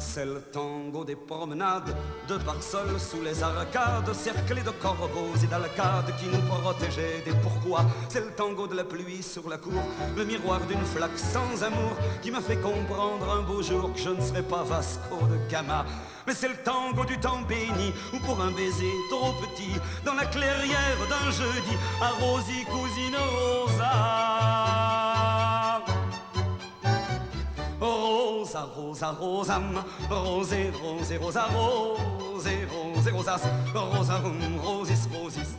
C'est 0.00 0.24
le 0.24 0.40
tango 0.40 1.04
des 1.04 1.14
promenades, 1.14 1.94
de 2.26 2.38
parsoles 2.38 2.98
sous 2.98 3.20
les 3.22 3.42
arcades, 3.42 4.12
cerclés 4.14 4.62
de 4.62 4.70
corbeaux 4.70 5.36
et 5.42 5.46
d'alcades 5.46 6.16
qui 6.18 6.26
nous 6.26 6.40
protégeaient 6.42 7.22
des 7.24 7.34
pourquoi. 7.42 7.84
C'est 8.08 8.20
le 8.20 8.32
tango 8.32 8.66
de 8.66 8.74
la 8.74 8.84
pluie 8.84 9.22
sur 9.22 9.48
la 9.48 9.58
cour, 9.58 9.82
le 10.16 10.24
miroir 10.24 10.60
d'une 10.62 10.84
flaque 10.84 11.18
sans 11.18 11.62
amour 11.62 11.96
qui 12.22 12.30
m'a 12.30 12.40
fait 12.40 12.56
comprendre 12.56 13.30
un 13.30 13.42
beau 13.42 13.62
jour 13.62 13.92
que 13.92 14.00
je 14.00 14.08
ne 14.08 14.20
serais 14.20 14.42
pas 14.42 14.62
Vasco 14.62 15.18
de 15.30 15.38
Gama. 15.50 15.84
Mais 16.26 16.34
c'est 16.34 16.48
le 16.48 16.56
tango 16.56 17.04
du 17.04 17.18
temps 17.18 17.42
béni, 17.42 17.92
ou 18.14 18.18
pour 18.20 18.40
un 18.40 18.50
baiser 18.52 18.92
trop 19.10 19.34
petit, 19.34 19.78
dans 20.04 20.14
la 20.14 20.24
clairière 20.24 20.98
d'un 21.08 21.30
jeudi, 21.30 21.76
à 22.00 22.08
Rosie, 22.20 22.64
cousine 22.64 23.16
Rosa. 23.16 24.79
Rosa, 28.50 28.66
rosa, 28.76 29.10
rosam, 29.12 29.84
rosé, 30.08 30.70
rosé, 30.70 31.16
rosa, 31.18 31.46
rosé, 31.46 32.66
rosé, 32.66 33.10
rosas, 33.10 33.42
rosarum, 33.72 34.58
rosis, 34.58 35.06
rosis. 35.12 35.56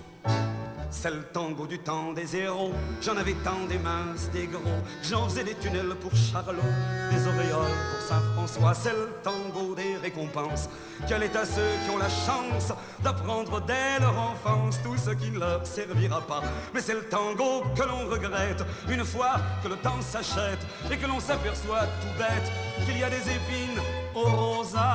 C'est 1.01 1.09
le 1.09 1.23
tango 1.23 1.65
du 1.65 1.79
temps 1.79 2.13
des 2.13 2.35
héros. 2.35 2.73
J'en 3.01 3.17
avais 3.17 3.33
tant 3.43 3.65
des 3.67 3.79
minces, 3.79 4.29
des 4.31 4.45
gros. 4.45 4.61
J'en 5.01 5.27
faisais 5.27 5.43
des 5.43 5.55
tunnels 5.55 5.95
pour 5.99 6.11
Charlot, 6.15 6.61
des 7.09 7.27
auréoles 7.27 7.75
pour 7.89 8.07
Saint-François. 8.07 8.75
C'est 8.75 8.91
le 8.91 9.09
tango 9.23 9.73
des 9.73 9.97
récompenses. 9.97 10.69
Quel 11.07 11.23
est 11.23 11.35
à 11.35 11.43
ceux 11.43 11.71
qui 11.83 11.89
ont 11.89 11.97
la 11.97 12.07
chance 12.07 12.71
d'apprendre 13.03 13.61
dès 13.61 13.99
leur 13.99 14.15
enfance 14.15 14.79
tout 14.83 14.95
ce 14.95 15.09
qui 15.09 15.31
ne 15.31 15.39
leur 15.39 15.65
servira 15.65 16.21
pas? 16.21 16.43
Mais 16.71 16.81
c'est 16.81 16.93
le 16.93 17.05
tango 17.09 17.63
que 17.75 17.81
l'on 17.81 18.07
regrette 18.07 18.63
une 18.87 19.03
fois 19.03 19.37
que 19.63 19.69
le 19.69 19.77
temps 19.77 20.01
s'achète 20.01 20.61
et 20.91 20.97
que 20.97 21.07
l'on 21.07 21.19
s'aperçoit 21.19 21.87
tout 21.99 22.19
bête 22.19 22.51
qu'il 22.85 22.99
y 22.99 23.03
a 23.03 23.09
des 23.09 23.21
épines 23.21 23.81
au 24.15 24.23
rosa. 24.23 24.89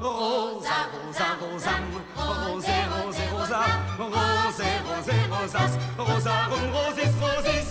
Rosa, 0.00 0.76
rosa, 0.92 1.24
rosa, 1.40 1.70
rosé, 2.16 2.72
rosé, 2.94 3.22
rosa, 3.32 3.60
rosé, 3.98 4.64
rosé, 4.86 5.16
rosas, 5.30 5.72
rosarum, 5.98 6.66
rosis, 6.72 7.12
rosis. 7.20 7.68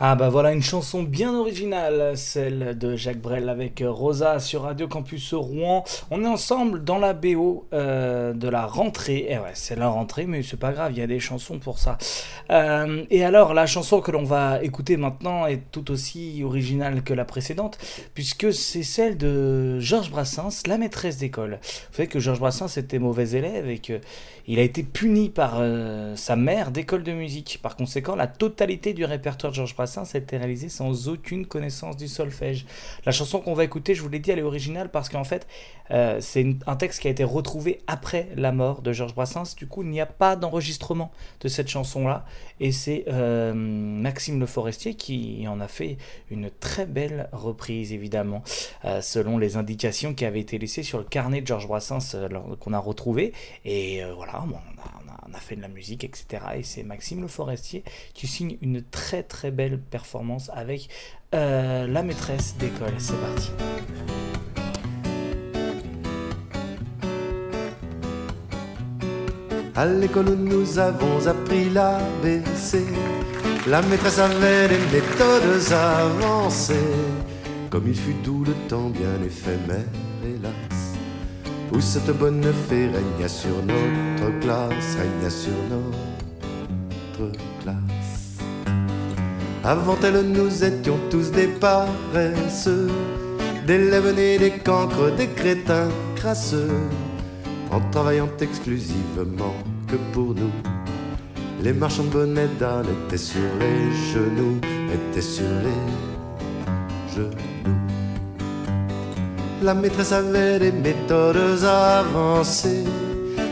Ah 0.00 0.14
bah 0.14 0.28
voilà 0.28 0.52
une 0.52 0.62
chanson 0.62 1.02
bien 1.02 1.34
originale, 1.34 2.16
celle 2.16 2.78
de 2.78 2.94
Jacques 2.94 3.20
Brel 3.20 3.48
avec 3.48 3.82
Rosa 3.84 4.38
sur 4.38 4.62
Radio 4.62 4.86
Campus 4.86 5.34
Rouen. 5.34 5.82
On 6.12 6.22
est 6.22 6.28
ensemble 6.28 6.84
dans 6.84 6.98
la 6.98 7.14
BO 7.14 7.66
euh, 7.72 8.32
de 8.32 8.48
la 8.48 8.64
rentrée. 8.64 9.26
Et 9.28 9.38
ouais, 9.38 9.50
c'est 9.54 9.74
la 9.74 9.88
rentrée, 9.88 10.26
mais 10.26 10.44
c'est 10.44 10.56
pas 10.56 10.70
grave, 10.70 10.92
il 10.92 10.98
y 10.98 11.02
a 11.02 11.08
des 11.08 11.18
chansons 11.18 11.58
pour 11.58 11.80
ça. 11.80 11.98
Euh, 12.52 13.06
et 13.10 13.24
alors, 13.24 13.54
la 13.54 13.66
chanson 13.66 14.00
que 14.00 14.12
l'on 14.12 14.22
va 14.22 14.62
écouter 14.62 14.96
maintenant 14.96 15.46
est 15.48 15.62
tout 15.72 15.90
aussi 15.90 16.44
originale 16.44 17.02
que 17.02 17.12
la 17.12 17.24
précédente, 17.24 17.76
puisque 18.14 18.52
c'est 18.52 18.84
celle 18.84 19.18
de 19.18 19.80
Georges 19.80 20.12
Brassens, 20.12 20.62
la 20.68 20.78
maîtresse 20.78 21.18
d'école. 21.18 21.58
Vous 21.90 21.96
savez 21.96 22.06
que 22.06 22.20
Georges 22.20 22.38
Brassens 22.38 22.76
était 22.76 23.00
mauvais 23.00 23.30
élève 23.30 23.68
et 23.68 23.80
que 23.80 24.00
il 24.50 24.58
a 24.58 24.62
été 24.62 24.82
puni 24.82 25.28
par 25.28 25.56
euh, 25.58 26.16
sa 26.16 26.34
mère 26.34 26.70
d'école 26.70 27.02
de 27.02 27.12
musique. 27.12 27.58
Par 27.62 27.76
conséquent, 27.76 28.16
la 28.16 28.26
totalité 28.26 28.94
du 28.94 29.04
répertoire 29.04 29.52
de 29.52 29.56
Georges 29.56 29.74
Brassens 29.74 29.87
a 29.96 30.18
été 30.18 30.36
réalisée 30.36 30.68
sans 30.68 31.08
aucune 31.08 31.46
connaissance 31.46 31.96
du 31.96 32.08
solfège. 32.08 32.66
La 33.06 33.12
chanson 33.12 33.40
qu'on 33.40 33.54
va 33.54 33.64
écouter, 33.64 33.94
je 33.94 34.02
vous 34.02 34.08
l'ai 34.08 34.18
dit, 34.18 34.30
elle 34.30 34.38
est 34.38 34.42
originale 34.42 34.90
parce 34.90 35.08
qu'en 35.08 35.24
fait, 35.24 35.46
euh, 35.90 36.18
c'est 36.20 36.46
un 36.66 36.76
texte 36.76 37.00
qui 37.00 37.08
a 37.08 37.10
été 37.10 37.24
retrouvé 37.24 37.80
après 37.86 38.28
la 38.36 38.52
mort 38.52 38.82
de 38.82 38.92
Georges 38.92 39.14
Brassens. 39.14 39.54
Du 39.56 39.66
coup, 39.66 39.82
il 39.82 39.88
n'y 39.88 40.00
a 40.00 40.06
pas 40.06 40.36
d'enregistrement 40.36 41.10
de 41.40 41.48
cette 41.48 41.68
chanson-là. 41.68 42.24
Et 42.60 42.72
c'est 42.72 43.04
euh, 43.08 43.54
Maxime 43.54 44.38
Le 44.40 44.46
Forestier 44.46 44.94
qui 44.94 45.46
en 45.48 45.60
a 45.60 45.68
fait 45.68 45.96
une 46.30 46.50
très 46.50 46.86
belle 46.86 47.28
reprise, 47.32 47.92
évidemment, 47.92 48.42
selon 49.00 49.38
les 49.38 49.56
indications 49.56 50.14
qui 50.14 50.24
avaient 50.24 50.40
été 50.40 50.58
laissées 50.58 50.82
sur 50.82 50.98
le 50.98 51.04
carnet 51.04 51.40
de 51.40 51.46
Georges 51.46 51.68
Brassens 51.68 52.16
qu'on 52.60 52.72
a 52.72 52.78
retrouvé. 52.78 53.32
Et 53.64 54.02
voilà, 54.16 54.44
on 54.44 54.54
a, 54.54 55.07
fait 55.36 55.56
de 55.56 55.60
la 55.60 55.68
musique, 55.68 56.04
etc. 56.04 56.42
Et 56.56 56.62
c'est 56.62 56.82
Maxime 56.82 57.20
Le 57.20 57.28
Forestier 57.28 57.84
qui 58.14 58.26
signe 58.26 58.56
une 58.62 58.82
très 58.82 59.22
très 59.22 59.50
belle 59.50 59.78
performance 59.78 60.50
avec 60.54 60.88
euh, 61.34 61.86
la 61.86 62.02
maîtresse 62.02 62.56
d'école. 62.56 62.94
C'est 62.96 63.20
parti. 63.20 63.50
À 69.78 69.86
l'école 69.86 70.34
nous 70.34 70.80
avons 70.80 71.24
appris 71.28 71.70
l'ABC, 71.70 72.84
la 73.68 73.80
maîtresse 73.82 74.18
avait 74.18 74.66
des 74.66 74.78
méthodes 74.92 75.72
avancées. 75.72 76.74
Comme 77.70 77.86
il 77.86 77.94
fut 77.94 78.16
tout 78.24 78.42
le 78.44 78.54
temps 78.66 78.90
bien 78.90 79.22
éphémère, 79.24 79.84
où 81.72 81.80
cette 81.80 82.16
bonne 82.16 82.42
fée 82.68 82.86
régna 82.86 83.28
sur 83.28 83.56
notre 83.62 84.38
classe, 84.40 84.96
régna 84.96 85.30
sur 85.30 85.52
notre 85.70 87.32
classe. 87.62 88.38
Avant 89.64 89.96
elle, 90.02 90.22
nous 90.22 90.64
étions 90.64 90.98
tous 91.10 91.30
des 91.30 91.48
paresseux, 91.48 92.88
des 93.66 93.78
nés, 93.78 94.38
des 94.38 94.52
cancres, 94.64 95.14
des 95.16 95.28
crétins 95.28 95.88
crasseux, 96.16 96.80
en 97.70 97.80
travaillant 97.90 98.30
exclusivement 98.40 99.54
que 99.86 99.96
pour 100.12 100.34
nous. 100.34 100.52
Les 101.62 101.72
marchands 101.72 102.04
de 102.04 102.10
bonnets 102.10 102.48
d'âne 102.58 102.86
étaient 103.06 103.18
sur 103.18 103.42
les 103.58 103.90
genoux, 104.12 104.58
étaient 104.94 105.20
sur 105.20 105.44
les 105.44 107.14
genoux. 107.14 107.87
La 109.60 109.74
maîtresse 109.74 110.12
avait 110.12 110.60
des 110.60 110.70
méthodes 110.70 111.64
avancées. 111.64 112.84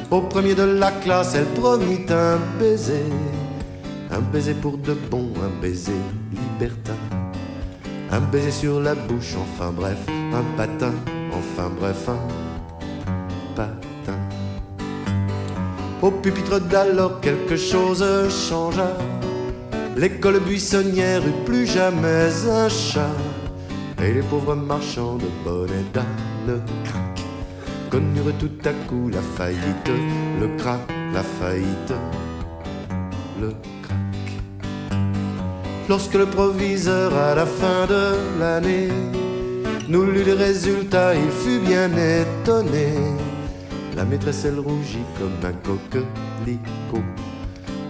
Au 0.09 0.21
premier 0.21 0.55
de 0.55 0.63
la 0.63 0.93
classe, 0.93 1.35
elle 1.35 1.47
promit 1.47 2.07
un 2.11 2.39
baiser. 2.61 3.11
Un 4.13 4.21
baiser 4.21 4.55
pour 4.55 4.79
de 4.79 4.95
bon, 5.11 5.33
un 5.45 5.61
baiser 5.61 6.01
libertin. 6.31 6.95
Un 8.13 8.21
baiser 8.21 8.53
sur 8.53 8.81
la 8.81 8.95
bouche, 8.95 9.35
enfin 9.37 9.73
bref, 9.73 9.99
un 10.09 10.45
patin, 10.57 10.95
enfin 11.33 11.73
bref, 11.81 12.09
un 12.09 13.57
patin. 13.57 14.19
Au 16.03 16.13
pupitre 16.13 16.61
d'alors, 16.61 17.21
quelque 17.21 17.57
chose 17.57 18.05
changea. 18.49 18.93
L'école 19.97 20.39
buissonnière 20.39 21.27
eut 21.27 21.45
plus 21.45 21.67
jamais 21.67 22.31
un 22.49 22.69
chat. 22.69 23.11
Et 24.03 24.13
les 24.13 24.23
pauvres 24.23 24.55
marchands 24.55 25.17
de 25.17 25.27
bonnets 25.45 25.85
d'âne 25.93 26.63
craquent 26.85 27.25
Connurent 27.91 28.37
tout 28.39 28.51
à 28.65 28.73
coup 28.89 29.09
la 29.09 29.23
faillite, 29.23 29.91
le 30.41 30.49
crack, 30.59 30.81
la 31.15 31.23
faillite, 31.23 31.95
le 33.41 33.51
crack. 33.83 34.99
Lorsque 35.89 36.15
le 36.15 36.27
proviseur 36.27 37.15
à 37.15 37.35
la 37.35 37.47
fin 37.47 37.87
de 37.87 38.41
l'année 38.41 38.89
nous 39.89 40.05
lut 40.05 40.25
les 40.25 40.33
résultats, 40.33 41.15
il 41.15 41.31
fut 41.31 41.61
bien 41.61 41.89
étonné. 41.97 42.89
La 43.97 44.05
maîtresse 44.05 44.45
elle 44.45 44.59
rougit 44.59 45.07
comme 45.19 45.49
un 45.49 45.53
coquelicot, 45.53 47.05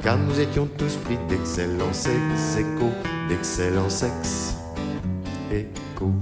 car 0.02 0.18
nous 0.18 0.38
étions 0.38 0.68
tous 0.76 0.96
pris 1.04 1.18
d'excellents 1.28 1.92
sexe 1.92 2.58
écho, 2.58 2.90
d'excellents 3.28 3.88
sexe 3.88 4.56
écho. 5.96 6.12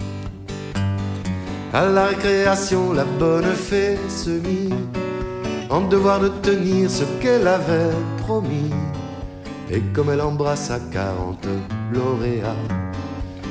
À 1.73 1.87
la 1.87 2.07
récréation, 2.07 2.93
la 2.93 3.05
bonne 3.05 3.53
fée 3.55 3.99
se 4.09 4.31
mit 4.31 4.71
en 5.71 5.83
devoir 5.89 6.21
de 6.21 6.29
tenir 6.43 6.91
ce 6.91 7.05
qu'elle 7.21 7.49
avait 7.49 7.95
promis. 8.19 8.71
Et 9.71 9.81
comme 9.93 10.11
elle 10.11 10.21
embrassa 10.21 10.79
quarante 10.93 11.49
lauréats, 11.93 12.55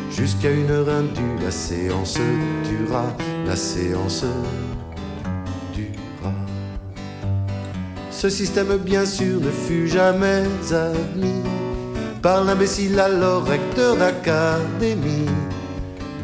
jusqu'à 0.09 0.51
une 0.51 0.69
heure 0.71 0.88
indue, 0.89 1.43
la 1.43 1.51
séance 1.51 2.17
dura, 2.63 3.05
la 3.45 3.55
séance 3.55 4.23
dura. 5.73 6.31
Ce 8.12 8.29
système, 8.29 8.77
bien 8.77 9.05
sûr, 9.05 9.41
ne 9.41 9.49
fut 9.49 9.88
jamais 9.88 10.43
admis 10.71 11.43
par 12.21 12.45
l'imbécile 12.45 12.97
alors 13.01 13.43
recteur 13.43 13.97
d'académie 13.97 15.27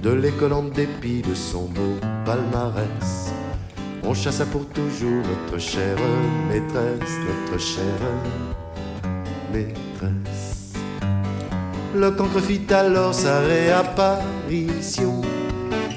de 0.02 0.12
l'école 0.12 0.54
en 0.54 0.64
dépit 0.64 1.22
de 1.22 1.34
son 1.34 1.64
beau 1.64 1.96
palmarès. 2.26 3.32
On 4.04 4.14
chassa 4.14 4.46
pour 4.46 4.66
toujours 4.68 5.24
notre 5.28 5.62
chère 5.62 5.98
maîtresse, 6.48 7.16
notre 7.28 7.62
chère 7.62 7.84
maîtresse. 9.52 10.74
Le 11.96 12.12
cancre 12.12 12.40
fit 12.40 12.72
alors 12.74 13.14
sa 13.14 13.42
réapparition, 13.42 15.22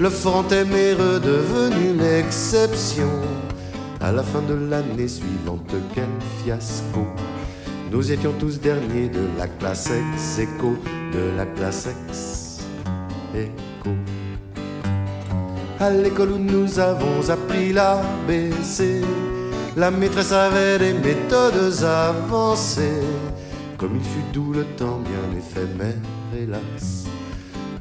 le 0.01 0.11
front 0.11 0.43
téméreux 0.43 1.21
devenu 1.21 1.99
l'exception. 1.99 3.11
À 4.01 4.11
la 4.11 4.25
fin 4.25 4.43
de 4.43 4.55
l'année 4.55 5.07
suivante, 5.07 5.73
quel 5.95 6.09
fiasco! 6.43 7.07
Nous 7.93 8.11
étions 8.11 8.33
tous 8.41 8.59
derniers 8.59 9.09
de 9.09 9.29
la 9.39 9.47
classe 9.47 9.91
ex 9.91 10.39
écho, 10.39 10.77
de 11.13 11.37
la 11.37 11.47
classe 11.47 11.87
ex 11.87 12.42
écho. 13.35 13.91
À 15.81 15.91
l'école 15.91 16.33
où 16.33 16.39
nous 16.39 16.79
avons 16.79 17.29
appris 17.29 17.73
l'ABC, 17.73 19.03
la 19.77 19.91
maîtresse 19.91 20.33
avait 20.33 20.79
des 20.79 20.93
méthodes 20.93 21.83
avancées. 21.83 23.03
Comme 23.79 23.97
il 23.97 24.05
fut 24.05 24.33
doux 24.33 24.53
le 24.53 24.65
temps 24.77 25.01
bien 25.01 25.39
éphémère, 25.39 25.95
hélas, 26.39 27.07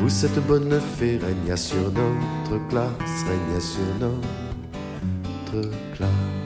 où 0.03 0.09
cette 0.09 0.39
bonne 0.47 0.79
fée 0.97 1.19
régna 1.23 1.55
sur 1.55 1.91
notre 1.91 2.67
classe, 2.69 3.25
régna 3.27 3.59
sur 3.59 4.09
notre 5.53 5.69
classe. 5.95 6.40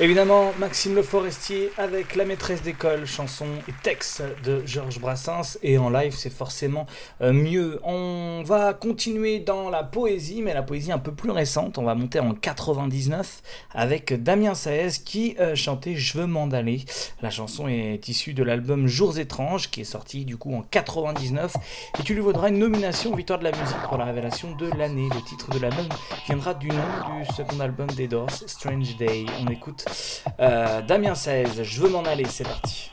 Évidemment, 0.00 0.54
Maxime 0.58 0.94
Le 0.94 1.02
Forestier 1.02 1.70
avec 1.76 2.16
La 2.16 2.24
maîtresse 2.24 2.62
d'école, 2.62 3.04
chanson 3.04 3.44
et 3.68 3.74
texte 3.82 4.22
de 4.42 4.62
Georges 4.64 4.98
Brassens. 4.98 5.58
Et 5.62 5.76
en 5.76 5.90
live, 5.90 6.14
c'est 6.16 6.32
forcément 6.32 6.86
euh, 7.20 7.34
mieux. 7.34 7.78
On 7.84 8.42
va 8.42 8.72
continuer 8.72 9.38
dans 9.38 9.68
la 9.68 9.84
poésie, 9.84 10.40
mais 10.40 10.54
la 10.54 10.62
poésie 10.62 10.92
un 10.92 10.98
peu 10.98 11.12
plus 11.12 11.30
récente. 11.30 11.76
On 11.76 11.82
va 11.82 11.94
monter 11.94 12.20
en 12.20 12.32
99 12.32 13.42
avec 13.74 14.14
Damien 14.22 14.54
Saez 14.54 14.92
qui 15.04 15.36
euh, 15.38 15.54
chantait 15.54 15.94
Je 15.94 16.16
veux 16.16 16.26
m'en 16.26 16.46
aller. 16.46 16.86
La 17.20 17.28
chanson 17.28 17.68
est 17.68 18.08
issue 18.08 18.32
de 18.32 18.42
l'album 18.42 18.86
Jours 18.86 19.18
étranges 19.18 19.70
qui 19.70 19.82
est 19.82 19.84
sorti 19.84 20.24
du 20.24 20.38
coup 20.38 20.54
en 20.54 20.62
99. 20.62 21.54
Et 22.00 22.02
tu 22.02 22.14
lui 22.14 22.22
vaudras 22.22 22.48
une 22.48 22.58
nomination 22.58 23.14
Victoire 23.14 23.40
de 23.40 23.44
la 23.44 23.52
musique 23.52 23.82
pour 23.86 23.98
la 23.98 24.06
révélation 24.06 24.56
de 24.56 24.70
l'année. 24.70 25.08
Le 25.14 25.22
titre 25.22 25.50
de 25.50 25.58
l'album 25.58 25.86
viendra 26.24 26.54
du 26.54 26.68
nom 26.68 27.20
du 27.20 27.26
second 27.34 27.60
album 27.60 27.88
des 27.88 28.08
Doors, 28.08 28.30
Strange 28.46 28.96
Day. 28.96 29.26
On 29.42 29.48
écoute 29.48 29.81
euh, 30.40 30.82
Damien 30.82 31.14
16, 31.14 31.62
je 31.62 31.80
veux 31.80 31.88
m'en 31.88 32.02
aller, 32.02 32.24
c'est 32.28 32.44
parti. 32.44 32.90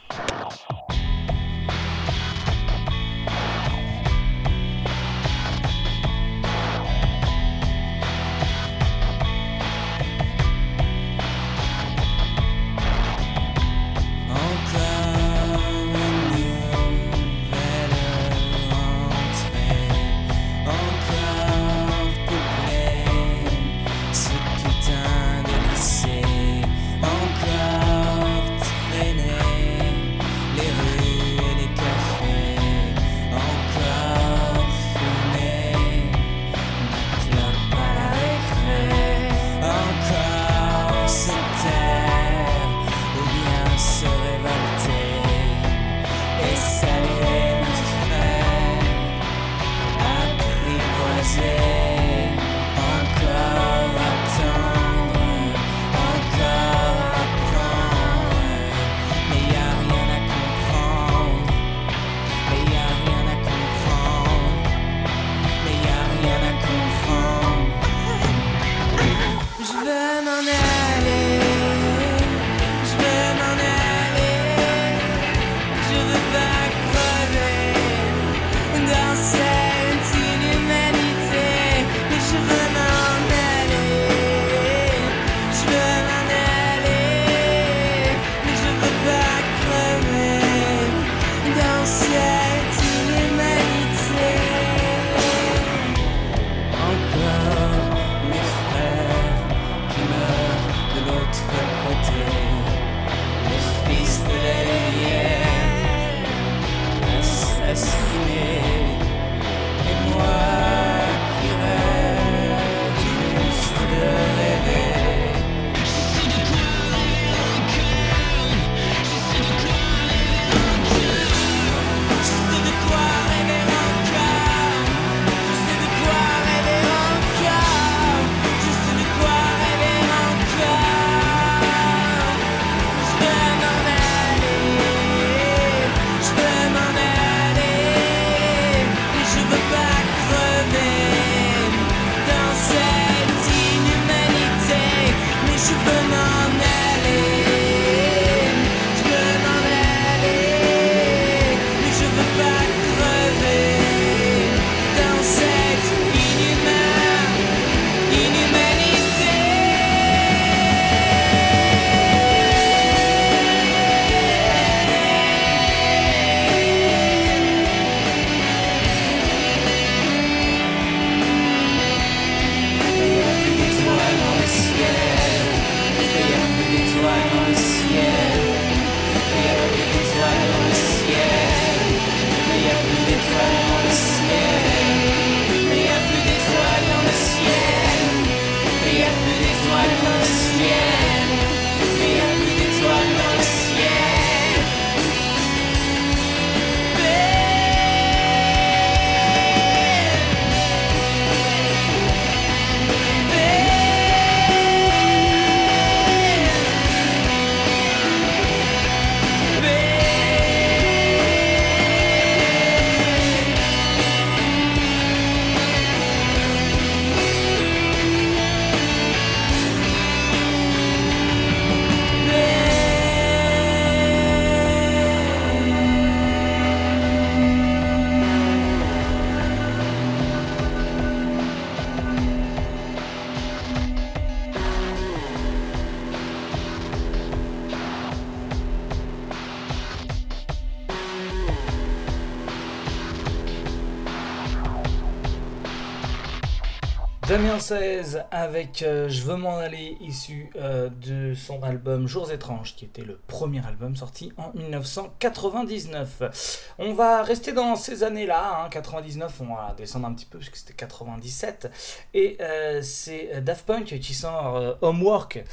16 247.69 248.23
avec 248.31 248.81
euh, 248.81 249.09
Je 249.09 249.21
veux 249.21 249.35
m'en 249.35 249.57
aller, 249.57 249.95
issu 250.01 250.49
euh, 250.55 250.89
de 250.89 251.35
son 251.35 251.61
album 251.61 252.07
Jours 252.07 252.31
étranges, 252.31 252.75
qui 252.75 252.85
était 252.85 253.03
le 253.03 253.19
premier 253.27 253.63
album 253.63 253.95
sorti 253.95 254.33
en 254.37 254.51
1999. 254.55 256.71
On 256.79 256.93
va 256.93 257.21
rester 257.21 257.51
dans 257.51 257.75
ces 257.75 258.03
années-là, 258.03 258.67
99, 258.71 259.29
hein, 259.29 259.45
on 259.47 259.53
va 259.53 259.75
descendre 259.77 260.07
un 260.07 260.15
petit 260.15 260.25
peu 260.25 260.39
puisque 260.39 260.55
c'était 260.55 260.73
97, 260.73 261.71
et 262.15 262.37
euh, 262.41 262.81
c'est 262.81 263.39
Daft 263.43 263.67
Punk 263.67 263.99
qui 263.99 264.15
sort 264.15 264.77
Homework. 264.81 265.43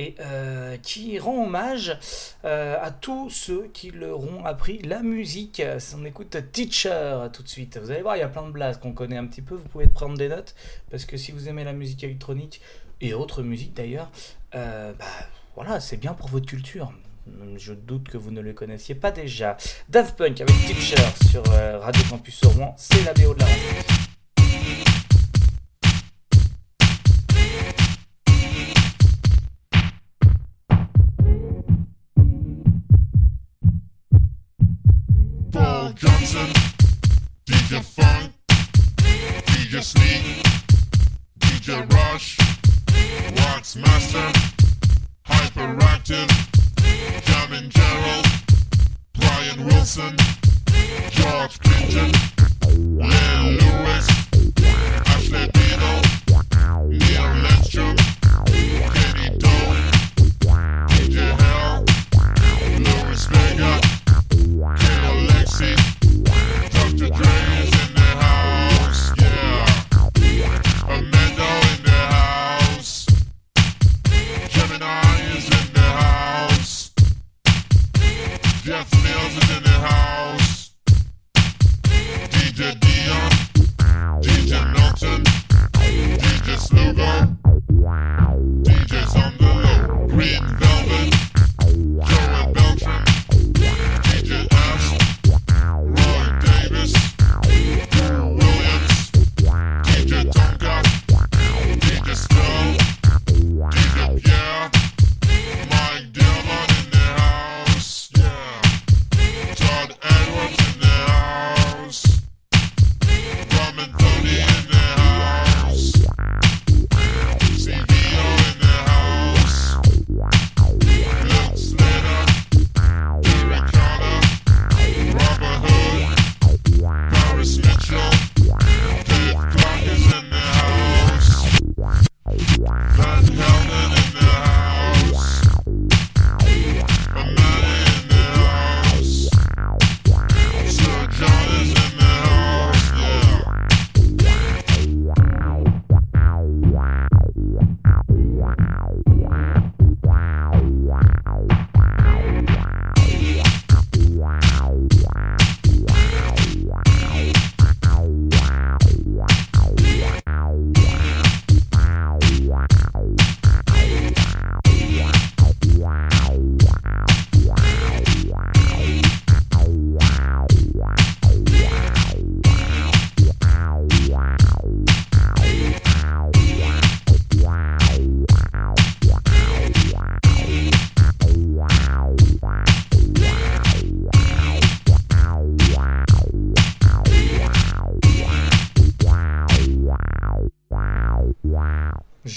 Et 0.00 0.14
qui 0.82 1.18
rend 1.18 1.44
hommage 1.44 1.98
à 2.44 2.90
tous 2.90 3.30
ceux 3.30 3.68
qui 3.72 3.90
leur 3.90 4.20
ont 4.20 4.44
appris 4.44 4.78
la 4.82 5.02
musique. 5.02 5.62
On 5.96 6.04
écoute 6.04 6.36
Teacher 6.52 7.28
tout 7.32 7.42
de 7.42 7.48
suite. 7.48 7.78
Vous 7.78 7.90
allez 7.90 8.02
voir, 8.02 8.16
il 8.16 8.20
y 8.20 8.22
a 8.22 8.28
plein 8.28 8.46
de 8.46 8.52
blagues 8.52 8.78
qu'on 8.78 8.92
connaît 8.92 9.16
un 9.16 9.26
petit 9.26 9.42
peu. 9.42 9.54
Vous 9.54 9.68
pouvez 9.68 9.86
prendre 9.86 10.16
des 10.16 10.28
notes 10.28 10.54
parce 10.90 11.04
que 11.04 11.16
si 11.16 11.32
vous 11.32 11.48
aimez 11.48 11.64
la 11.64 11.72
musique 11.72 12.04
électronique 12.04 12.60
et 13.00 13.14
autres 13.14 13.42
musiques 13.42 13.74
d'ailleurs, 13.74 14.10
bah, 14.52 14.94
voilà, 15.54 15.80
c'est 15.80 15.96
bien 15.96 16.14
pour 16.14 16.28
votre 16.28 16.46
culture. 16.46 16.92
Je 17.56 17.72
doute 17.72 18.08
que 18.08 18.16
vous 18.16 18.30
ne 18.30 18.40
le 18.40 18.52
connaissiez 18.52 18.94
pas 18.94 19.10
déjà. 19.10 19.56
Daft 19.88 20.16
Punk 20.16 20.40
avec 20.40 20.54
Teacher 20.66 20.96
sur 21.30 21.42
euh, 21.52 21.78
Radio 21.78 22.02
Campus 22.08 22.40
Rouen, 22.44 22.74
c'est 22.76 23.04
la 23.04 23.12
BO 23.14 23.34
de 23.34 23.40
la 23.40 23.46
rentrée. 23.46 24.87
Johnson, 35.98 36.46
DJ 37.44 37.82
Funk, 37.82 38.32
DJ 39.46 39.82
Sneak, 39.82 40.44
DJ 41.40 41.92
Rush, 41.92 42.38
Wax 43.34 43.74
Master, 43.74 44.57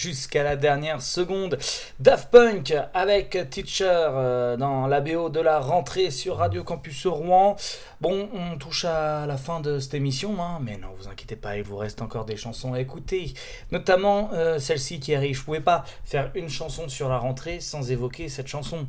jusqu'à 0.02 0.41
la 0.41 0.56
dernière 0.56 0.99
seconde. 0.99 1.60
Daft 1.99 2.32
Punk 2.32 2.74
avec 2.95 3.38
Teacher 3.52 3.86
euh, 3.86 4.58
dans 4.58 4.88
la 4.88 4.99
BO 4.99 5.30
de 5.30 5.39
la 5.39 5.60
rentrée 5.60 6.10
sur 6.10 6.38
Radio 6.38 6.64
Campus 6.64 7.06
Rouen. 7.06 7.56
Bon, 8.02 8.28
on 8.34 8.58
touche 8.58 8.86
à 8.86 9.28
la 9.28 9.38
fin 9.38 9.60
de 9.60 9.78
cette 9.78 9.93
émission, 9.93 10.41
hein, 10.41 10.60
mais 10.60 10.78
non, 10.78 10.88
vous 10.97 11.08
inquiétez 11.08 11.36
pas, 11.36 11.56
il 11.58 11.64
vous 11.64 11.78
reste 11.78 12.02
encore 12.02 12.26
des 12.26 12.36
chansons 12.36 12.74
à 12.74 12.80
écouter. 12.80 13.36
Notamment 13.72 14.32
euh, 14.34 14.58
celle-ci 14.58 14.99
qui 14.99 15.14
arrive. 15.14 15.36
Je 15.36 15.43
pouvais 15.43 15.60
pas 15.60 15.86
faire 16.04 16.32
une 16.34 16.49
chanson 16.49 16.89
sur 16.89 17.08
la 17.08 17.20
rentrée 17.20 17.60
sans 17.60 17.91
évoquer 17.91 18.28
cette 18.28 18.47
chanson. 18.47 18.88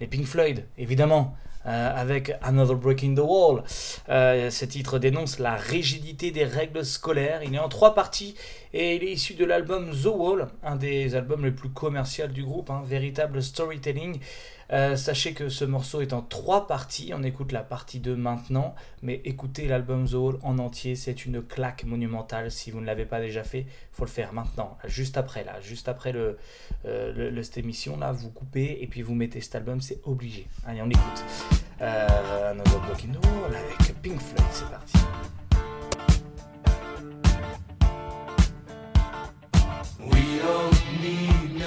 Les 0.00 0.06
Pink 0.06 0.24
Floyd, 0.24 0.64
évidemment. 0.78 1.36
Euh, 1.66 1.92
avec 1.96 2.32
Another 2.42 2.76
Breaking 2.76 3.14
the 3.14 3.22
Wall. 3.24 3.62
Euh, 4.10 4.50
ce 4.50 4.66
titre 4.66 4.98
dénonce 4.98 5.38
la 5.38 5.56
rigidité 5.56 6.30
des 6.30 6.44
règles 6.44 6.84
scolaires. 6.84 7.42
Il 7.42 7.54
est 7.54 7.58
en 7.58 7.70
trois 7.70 7.94
parties 7.94 8.34
et 8.74 8.96
il 8.96 9.02
est 9.02 9.12
issu 9.12 9.32
de 9.32 9.46
l'album 9.46 9.90
The 9.90 10.10
Wall, 10.14 10.48
un 10.62 10.76
des 10.76 11.14
albums 11.14 11.42
les 11.42 11.52
plus 11.52 11.70
commerciaux 11.70 12.26
du 12.26 12.44
groupe, 12.44 12.68
un 12.68 12.82
véritable 12.82 13.42
storytelling. 13.42 14.20
Euh, 14.74 14.96
sachez 14.96 15.34
que 15.34 15.48
ce 15.48 15.64
morceau 15.64 16.00
est 16.00 16.12
en 16.12 16.20
trois 16.20 16.66
parties, 16.66 17.12
on 17.14 17.22
écoute 17.22 17.52
la 17.52 17.62
partie 17.62 18.00
2 18.00 18.16
maintenant, 18.16 18.74
mais 19.02 19.20
écoutez 19.24 19.68
l'album 19.68 20.08
The 20.08 20.14
Wall 20.14 20.38
en 20.42 20.58
entier, 20.58 20.96
c'est 20.96 21.26
une 21.26 21.42
claque 21.42 21.84
monumentale. 21.84 22.50
Si 22.50 22.72
vous 22.72 22.80
ne 22.80 22.86
l'avez 22.86 23.04
pas 23.04 23.20
déjà 23.20 23.44
fait, 23.44 23.66
faut 23.92 24.04
le 24.04 24.10
faire 24.10 24.32
maintenant, 24.32 24.76
juste 24.84 25.16
après, 25.16 25.44
là, 25.44 25.60
juste 25.60 25.88
après 25.88 26.10
le, 26.10 26.38
euh, 26.86 27.30
le- 27.30 27.42
cette 27.44 27.58
émission, 27.58 27.96
là, 27.96 28.10
vous 28.10 28.30
coupez 28.30 28.78
et 28.80 28.88
puis 28.88 29.02
vous 29.02 29.14
mettez 29.14 29.40
cet 29.40 29.54
album, 29.54 29.80
c'est 29.80 30.00
obligé. 30.02 30.48
Allez, 30.66 30.82
on 30.82 30.90
écoute. 30.90 31.24
Another 31.80 32.80
Broken 32.80 33.12
Wall 33.16 33.54
avec 33.54 34.02
Pink 34.02 34.18
Floyd, 34.20 34.44
c'est 34.50 34.70
parti. 34.70 34.98
We 40.00 40.40
need 41.00 41.62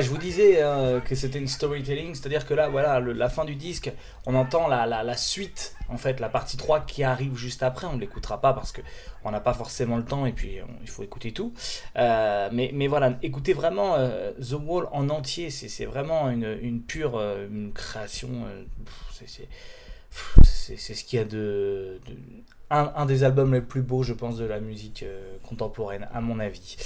Je 0.00 0.08
vous 0.10 0.18
disais 0.18 0.62
euh, 0.62 1.00
que 1.00 1.14
c'était 1.14 1.38
une 1.38 1.48
storytelling, 1.48 2.14
c'est-à-dire 2.14 2.46
que 2.46 2.54
là, 2.54 2.68
voilà, 2.68 3.00
la 3.00 3.28
fin 3.28 3.44
du 3.44 3.54
disque, 3.54 3.92
on 4.26 4.34
entend 4.34 4.66
la, 4.66 5.16
suite, 5.16 5.76
en 5.88 5.96
fait, 5.96 6.20
la 6.20 6.28
partie 6.28 6.56
3 6.56 6.80
qui 6.80 7.04
arrive 7.04 7.36
juste 7.36 7.62
après. 7.62 7.86
On 7.86 7.94
ne 7.94 8.00
l'écoutera 8.00 8.40
pas 8.40 8.52
parce 8.54 8.72
que 8.72 8.80
on 9.24 9.30
n'a 9.30 9.40
pas 9.40 9.54
forcément 9.54 9.96
le 9.96 10.04
temps 10.04 10.26
et 10.26 10.32
puis 10.32 10.58
on- 10.62 10.82
il 10.82 10.88
faut 10.88 11.02
écouter 11.02 11.32
tout. 11.32 11.52
Euh, 11.96 12.48
mais, 12.52 12.86
voilà, 12.88 13.18
écoutez 13.22 13.52
vraiment 13.52 13.94
euh, 13.96 14.32
The 14.40 14.54
Wall 14.64 14.88
en 14.92 15.08
entier, 15.10 15.50
c'est 15.50 15.84
vraiment 15.86 16.30
une, 16.30 16.80
pure 16.82 17.16
euh, 17.16 17.46
une 17.48 17.72
création. 17.72 18.28
euh, 18.46 18.64
c'est- 19.26 19.48
ce 20.76 21.04
qu'il 21.04 21.18
y 21.18 21.22
a 21.22 21.24
de. 21.24 22.00
un, 22.70 23.06
des 23.06 23.24
albums 23.24 23.52
les 23.54 23.60
plus 23.60 23.82
beaux, 23.82 24.02
je 24.02 24.12
pense, 24.14 24.36
de 24.38 24.44
la 24.44 24.60
musique 24.60 25.02
euh, 25.02 25.36
contemporaine, 25.48 26.08
à 26.12 26.20
mon 26.20 26.40
avis. 26.40 26.76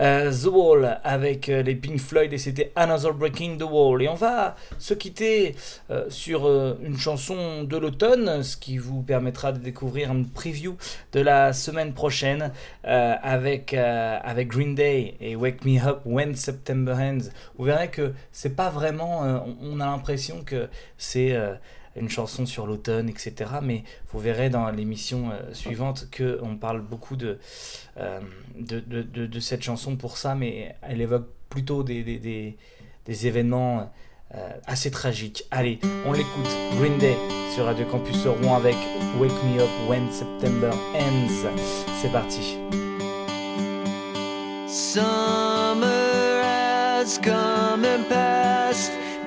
Euh, 0.00 0.32
The 0.32 0.46
Wall 0.46 1.00
avec 1.04 1.48
euh, 1.48 1.62
les 1.62 1.74
Pink 1.74 2.00
Floyd 2.00 2.32
et 2.32 2.38
c'était 2.38 2.72
Another 2.76 3.12
Breaking 3.12 3.56
the 3.58 3.64
Wall. 3.70 4.02
Et 4.02 4.08
on 4.08 4.14
va 4.14 4.56
se 4.78 4.94
quitter 4.94 5.54
euh, 5.90 6.06
sur 6.08 6.46
une 6.82 6.98
chanson 6.98 7.64
de 7.64 7.76
l'automne, 7.76 8.42
ce 8.42 8.56
qui 8.56 8.78
vous 8.78 9.02
permettra 9.02 9.52
de 9.52 9.58
découvrir 9.58 10.12
une 10.12 10.28
preview 10.28 10.76
de 11.12 11.20
la 11.20 11.52
semaine 11.52 11.92
prochaine 11.92 12.52
avec, 12.84 13.74
avec 13.74 14.48
Green 14.48 14.74
Day 14.74 15.14
et 15.20 15.36
Wake 15.36 15.64
Me 15.64 15.78
Up 15.84 16.00
When 16.04 16.34
September 16.34 16.94
Ends. 16.94 17.30
Vous 17.56 17.64
verrez 17.64 17.88
que 17.88 18.12
c'est 18.32 18.56
pas 18.56 18.70
vraiment. 18.70 19.44
on 19.60 19.80
a 19.80 19.86
l'impression 19.86 20.42
que 20.44 20.68
c'est. 20.96 21.36
Une 21.96 22.08
chanson 22.08 22.46
sur 22.46 22.66
l'automne, 22.66 23.08
etc. 23.08 23.50
Mais 23.62 23.84
vous 24.12 24.18
verrez 24.18 24.48
dans 24.50 24.70
l'émission 24.70 25.30
euh, 25.30 25.52
suivante 25.52 26.08
que 26.10 26.38
on 26.42 26.56
parle 26.56 26.80
beaucoup 26.80 27.16
de, 27.16 27.38
euh, 27.98 28.20
de, 28.56 28.80
de, 28.80 29.02
de- 29.02 29.26
de 29.26 29.40
cette 29.40 29.62
chanson 29.62 29.96
pour 29.96 30.16
ça, 30.16 30.34
mais 30.34 30.74
elle 30.82 31.00
évoque 31.00 31.26
plutôt 31.50 31.82
des, 31.82 32.02
des, 32.02 32.18
des- 32.18 32.56
des 33.04 33.26
événements 33.26 33.90
euh, 34.34 34.50
assez 34.66 34.90
tragiques. 34.90 35.44
Allez, 35.50 35.78
on 36.06 36.12
l'écoute. 36.12 36.48
Green 36.78 36.96
Day 36.98 37.16
sur 37.54 37.66
Radio 37.66 37.84
Campus 37.86 38.26
Rouen 38.26 38.56
avec 38.56 38.76
Wake 39.20 39.30
Me 39.44 39.60
Up 39.60 39.68
When 39.88 40.10
September 40.10 40.70
Ends. 40.94 41.46
C'est 42.00 42.10
parti. 42.10 42.56
Summer 45.02 46.42
has 46.42 47.18
come 47.18 47.84
and 47.84 48.08
passed. 48.08 48.92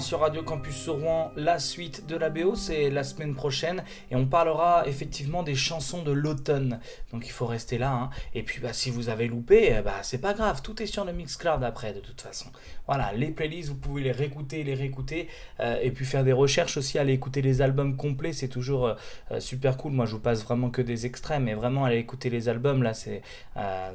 Sur 0.00 0.20
Radio 0.20 0.42
Campus 0.42 0.88
Rouen. 0.88 1.32
La 1.36 1.58
suite 1.58 2.06
de 2.06 2.16
la 2.16 2.30
BO, 2.30 2.54
c'est 2.54 2.90
la 2.90 3.02
semaine 3.04 3.34
prochaine 3.34 3.82
et 4.10 4.16
on 4.16 4.26
parlera 4.26 4.86
effectivement 4.86 5.42
des 5.42 5.54
chansons 5.54 6.02
de 6.02 6.12
l'automne. 6.12 6.80
Donc 7.12 7.26
il 7.26 7.30
faut 7.32 7.46
rester 7.46 7.78
là. 7.78 7.90
hein. 7.92 8.10
Et 8.34 8.42
puis 8.42 8.60
bah, 8.60 8.72
si 8.72 8.90
vous 8.90 9.08
avez 9.08 9.26
loupé, 9.26 9.74
eh 9.78 9.82
bah, 9.82 9.96
c'est 10.02 10.20
pas 10.20 10.34
grave, 10.34 10.62
tout 10.62 10.82
est 10.82 10.86
sur 10.86 11.04
le 11.04 11.12
Mixcloud 11.12 11.62
après 11.64 11.92
de 11.92 12.00
toute 12.00 12.20
façon. 12.20 12.46
Voilà, 12.86 13.12
les 13.12 13.28
playlists, 13.30 13.68
vous 13.70 13.74
pouvez 13.76 14.02
les 14.02 14.12
réécouter, 14.12 14.62
les 14.64 14.74
réécouter 14.74 15.28
euh, 15.60 15.78
et 15.82 15.90
puis 15.90 16.04
faire 16.04 16.24
des 16.24 16.32
recherches 16.32 16.76
aussi, 16.76 16.98
aller 16.98 17.12
écouter 17.12 17.42
les 17.42 17.60
albums 17.62 17.96
complets, 17.96 18.32
c'est 18.32 18.48
toujours 18.48 18.86
euh, 18.86 18.94
euh, 19.32 19.40
super 19.40 19.76
cool. 19.76 19.92
Moi 19.92 20.06
je 20.06 20.12
vous 20.12 20.20
passe 20.20 20.44
vraiment 20.44 20.70
que 20.70 20.82
des 20.82 21.06
extraits, 21.06 21.40
mais 21.40 21.54
vraiment 21.54 21.84
aller 21.84 21.98
écouter 21.98 22.30
les 22.30 22.48
albums 22.48 22.82
là, 22.82 22.94
c'est 22.94 23.22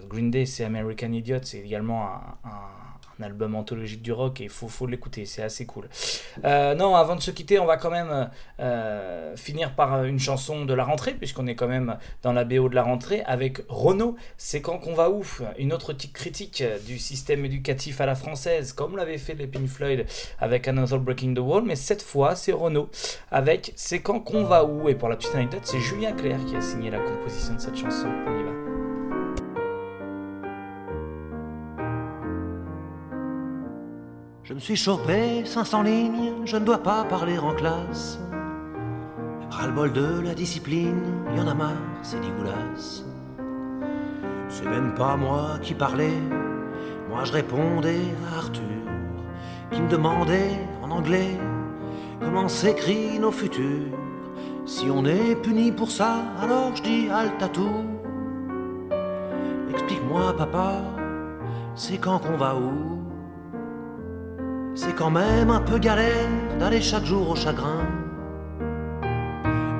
Green 0.09 0.29
Day, 0.31 0.45
c'est 0.45 0.63
American 0.65 1.11
Idiot, 1.11 1.39
c'est 1.43 1.59
également 1.59 2.05
un- 2.43 2.53
un 3.19 3.23
album 3.23 3.55
anthologique 3.55 4.01
du 4.01 4.11
rock 4.11 4.41
et 4.41 4.45
il 4.45 4.49
faut, 4.49 4.67
faut 4.67 4.87
l'écouter, 4.87 5.25
c'est 5.25 5.43
assez 5.43 5.65
cool. 5.65 5.87
Euh, 6.43 6.75
non, 6.75 6.95
avant 6.95 7.15
de 7.15 7.21
se 7.21 7.31
quitter, 7.31 7.59
on 7.59 7.65
va 7.65 7.77
quand 7.77 7.91
même 7.91 8.29
euh, 8.59 9.35
finir 9.35 9.75
par 9.75 10.03
une 10.03 10.19
chanson 10.19 10.65
de 10.65 10.73
la 10.73 10.83
rentrée, 10.83 11.13
puisqu'on 11.13 11.47
est 11.47 11.55
quand 11.55 11.67
même 11.67 11.97
dans 12.21 12.33
la 12.33 12.43
BO 12.43 12.69
de 12.69 12.75
la 12.75 12.83
rentrée, 12.83 13.23
avec 13.25 13.61
Renault. 13.69 14.15
C'est 14.37 14.61
quand 14.61 14.77
qu'on 14.77 14.93
va 14.93 15.09
ouf 15.09 15.41
Une 15.57 15.73
autre 15.73 15.93
critique 15.93 16.63
du 16.85 16.97
système 16.99 17.45
éducatif 17.45 18.01
à 18.01 18.05
la 18.05 18.15
française, 18.15 18.73
comme 18.73 18.97
l'avait 18.97 19.17
fait 19.17 19.35
les 19.35 19.47
Pink 19.47 19.67
Floyd 19.67 20.05
avec 20.39 20.67
Another 20.67 20.99
Breaking 20.99 21.33
the 21.33 21.39
Wall, 21.39 21.63
mais 21.63 21.75
cette 21.75 22.01
fois, 22.01 22.35
c'est 22.35 22.51
Renault 22.51 22.89
avec 23.31 23.73
C'est 23.75 24.01
quand 24.01 24.19
qu'on 24.19 24.43
va 24.43 24.65
où? 24.65 24.89
Et 24.89 24.95
pour 24.95 25.09
la 25.09 25.15
petite 25.15 25.35
anecdote, 25.35 25.61
c'est 25.63 25.79
Julien 25.79 26.13
Clerc 26.13 26.45
qui 26.45 26.55
a 26.55 26.61
signé 26.61 26.89
la 26.89 26.99
composition 26.99 27.55
de 27.55 27.59
cette 27.59 27.77
chanson. 27.77 28.07
On 28.27 28.39
y 28.39 28.43
va. 28.43 28.52
Je 34.45 34.53
me 34.53 34.59
suis 34.59 34.75
chopé 34.75 35.45
500 35.45 35.83
lignes, 35.83 36.33
je 36.43 36.57
ne 36.57 36.65
dois 36.65 36.79
pas 36.79 37.05
parler 37.05 37.39
en 37.39 37.53
classe. 37.53 38.19
Ras-le-bol 39.49 39.93
de 39.93 40.19
la 40.19 40.33
discipline, 40.33 40.99
y 41.33 41.39
en 41.39 41.47
a 41.47 41.53
marre, 41.53 41.77
c'est 42.01 42.19
dégueulasse. 42.19 43.05
C'est 44.49 44.65
même 44.65 44.93
pas 44.95 45.15
moi 45.15 45.59
qui 45.61 45.73
parlais, 45.73 46.19
moi 47.09 47.23
je 47.23 47.31
répondais 47.31 48.01
à 48.29 48.39
Arthur, 48.39 48.63
qui 49.71 49.81
me 49.81 49.87
demandait 49.87 50.59
en 50.81 50.91
anglais 50.91 51.39
comment 52.19 52.49
s'écrit 52.49 53.17
nos 53.19 53.31
futurs. 53.31 53.97
Si 54.65 54.87
on 54.91 55.05
est 55.05 55.41
puni 55.41 55.71
pour 55.71 55.89
ça, 55.89 56.17
alors 56.41 56.75
je 56.75 56.83
dis 56.83 57.09
halte 57.09 57.41
à 57.41 57.47
tout. 57.47 57.85
Explique-moi, 59.69 60.35
papa, 60.35 60.81
c'est 61.75 61.97
quand 61.97 62.19
qu'on 62.19 62.35
va 62.35 62.57
où? 62.57 63.02
C'est 64.75 64.95
quand 64.95 65.11
même 65.11 65.51
un 65.51 65.59
peu 65.59 65.77
galère 65.77 66.29
d'aller 66.59 66.81
chaque 66.81 67.05
jour 67.05 67.29
au 67.29 67.35
chagrin. 67.35 67.85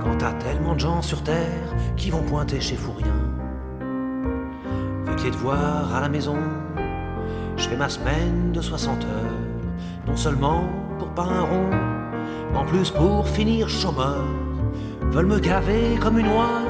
Quand 0.03 0.15
t'as 0.19 0.33
tellement 0.33 0.75
de 0.75 0.79
gens 0.79 1.01
sur 1.01 1.23
terre 1.23 1.73
qui 1.97 2.11
vont 2.11 2.21
pointer 2.21 2.61
chez 2.61 2.75
Fourien. 2.75 3.07
Avec 5.07 5.23
les 5.23 5.31
devoirs 5.31 5.95
à 5.95 5.99
la 5.99 6.09
maison, 6.09 6.37
je 7.57 7.67
fais 7.67 7.75
ma 7.75 7.89
semaine 7.89 8.51
de 8.51 8.61
60 8.61 9.03
heures. 9.05 10.05
Non 10.05 10.15
seulement 10.15 10.69
pour 10.99 11.09
pas 11.09 11.23
un 11.23 11.41
rond, 11.41 11.69
mais 12.51 12.57
en 12.59 12.65
plus 12.65 12.91
pour 12.91 13.27
finir 13.27 13.69
chômeur. 13.69 14.23
Veulent 15.09 15.25
me 15.25 15.39
gaver 15.39 15.97
comme 15.99 16.19
une 16.19 16.27
oie 16.27 16.61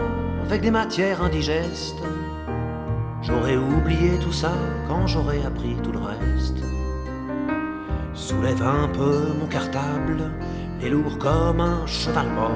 avec 0.45 0.61
des 0.61 0.71
matières 0.71 1.21
indigestes. 1.21 2.01
J'aurais 3.21 3.57
oublié 3.57 4.17
tout 4.19 4.31
ça 4.31 4.53
quand 4.87 5.07
j'aurais 5.07 5.45
appris 5.45 5.75
tout 5.83 5.91
le 5.91 5.99
reste. 5.99 6.62
Soulève 8.15 8.61
un 8.61 8.87
peu 8.89 9.33
mon 9.39 9.47
cartable, 9.47 10.31
les 10.79 10.89
lourd 10.89 11.17
comme 11.17 11.59
un 11.59 11.85
cheval 11.87 12.27
mort. 12.29 12.51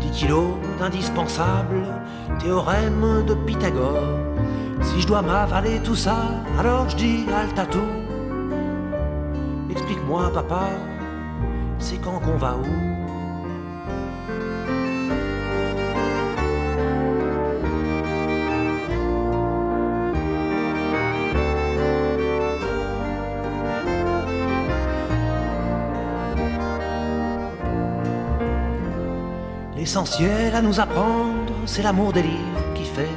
10 0.00 0.10
kilos 0.10 0.54
d'indispensable, 0.78 1.82
théorème 2.38 3.24
de 3.26 3.34
Pythagore. 3.34 4.02
Si 4.80 5.02
je 5.02 5.06
dois 5.06 5.20
m'avaler 5.20 5.80
tout 5.84 5.94
ça, 5.94 6.16
alors 6.58 6.88
je 6.88 6.96
dis 6.96 7.26
tout. 7.70 7.78
Explique-moi, 9.70 10.30
papa, 10.32 10.70
c'est 11.78 12.00
quand 12.00 12.18
qu'on 12.20 12.38
va 12.38 12.56
où? 12.56 12.93
L'essentiel 29.84 30.54
à 30.54 30.62
nous 30.62 30.80
apprendre, 30.80 31.52
c'est 31.66 31.82
l'amour 31.82 32.14
des 32.14 32.22
livres 32.22 32.72
qui 32.74 32.84
fait 32.84 33.14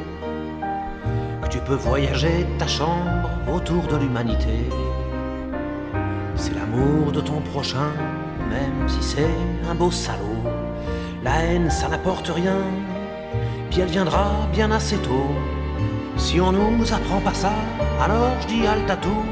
que 1.42 1.48
tu 1.48 1.60
peux 1.60 1.76
voyager 1.76 2.46
ta 2.60 2.68
chambre 2.68 3.30
autour 3.50 3.84
de 3.84 3.96
l'humanité. 3.96 4.68
C'est 6.36 6.54
l'amour 6.54 7.14
de 7.14 7.22
ton 7.22 7.40
prochain, 7.40 7.94
même 8.50 8.86
si 8.90 9.02
c'est 9.02 9.38
un 9.72 9.76
beau 9.76 9.92
salaud. 9.92 10.44
La 11.24 11.42
haine, 11.42 11.70
ça 11.72 11.88
n'apporte 11.88 12.28
rien, 12.28 12.60
puis 13.70 13.80
elle 13.80 13.88
viendra 13.88 14.30
bien 14.52 14.70
assez 14.70 14.98
tôt. 14.98 15.32
Si 16.18 16.42
on 16.42 16.52
nous 16.52 16.94
apprend 16.94 17.22
pas 17.22 17.34
ça, 17.34 17.54
alors 18.02 18.34
je 18.42 18.48
dis 18.48 18.68
halte 18.68 18.92
à 18.92 18.98
tout. 18.98 19.24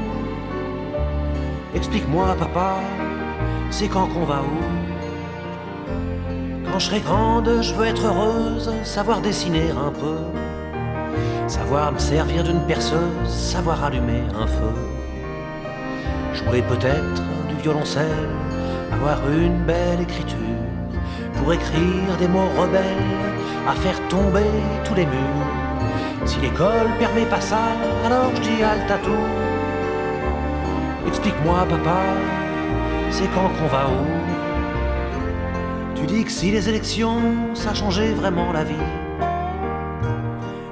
Explique-moi, 1.74 2.34
papa, 2.38 2.76
c'est 3.68 3.88
quand 3.88 4.06
qu'on 4.06 4.24
va 4.24 4.40
où? 4.40 4.85
Quand 6.76 6.80
je 6.80 6.86
serai 6.88 7.00
grande, 7.00 7.62
je 7.62 7.72
veux 7.72 7.86
être 7.86 8.04
heureuse, 8.04 8.70
savoir 8.82 9.22
dessiner 9.22 9.70
un 9.70 9.90
peu, 9.90 10.18
savoir 11.46 11.90
me 11.90 11.98
servir 11.98 12.44
d'une 12.44 12.60
perceuse, 12.66 13.26
savoir 13.26 13.82
allumer 13.82 14.20
un 14.38 14.46
feu, 14.46 14.74
jouer 16.34 16.60
peut-être 16.60 17.22
du 17.48 17.54
violoncelle, 17.62 18.28
avoir 18.92 19.20
une 19.30 19.56
belle 19.64 20.02
écriture, 20.02 20.36
pour 21.36 21.50
écrire 21.50 22.14
des 22.18 22.28
mots 22.28 22.50
rebelles, 22.58 23.16
à 23.66 23.72
faire 23.72 23.98
tomber 24.08 24.50
tous 24.84 24.96
les 24.96 25.06
murs. 25.06 25.48
Si 26.26 26.38
l'école 26.40 26.90
permet 26.98 27.24
pas 27.24 27.40
ça, 27.40 27.72
alors 28.04 28.30
je 28.34 28.40
dis 28.42 28.62
halte 28.62 28.90
à 28.90 28.98
tout. 28.98 29.26
Explique-moi, 31.08 31.66
papa, 31.70 32.00
c'est 33.10 33.28
quand 33.34 33.48
qu'on 33.56 33.68
va 33.68 33.86
où? 33.86 34.15
Tu 35.96 36.06
dis 36.06 36.24
que 36.24 36.30
si 36.30 36.50
les 36.50 36.68
élections, 36.68 37.54
ça 37.54 37.74
changeait 37.74 38.12
vraiment 38.12 38.52
la 38.52 38.64
vie. 38.64 38.74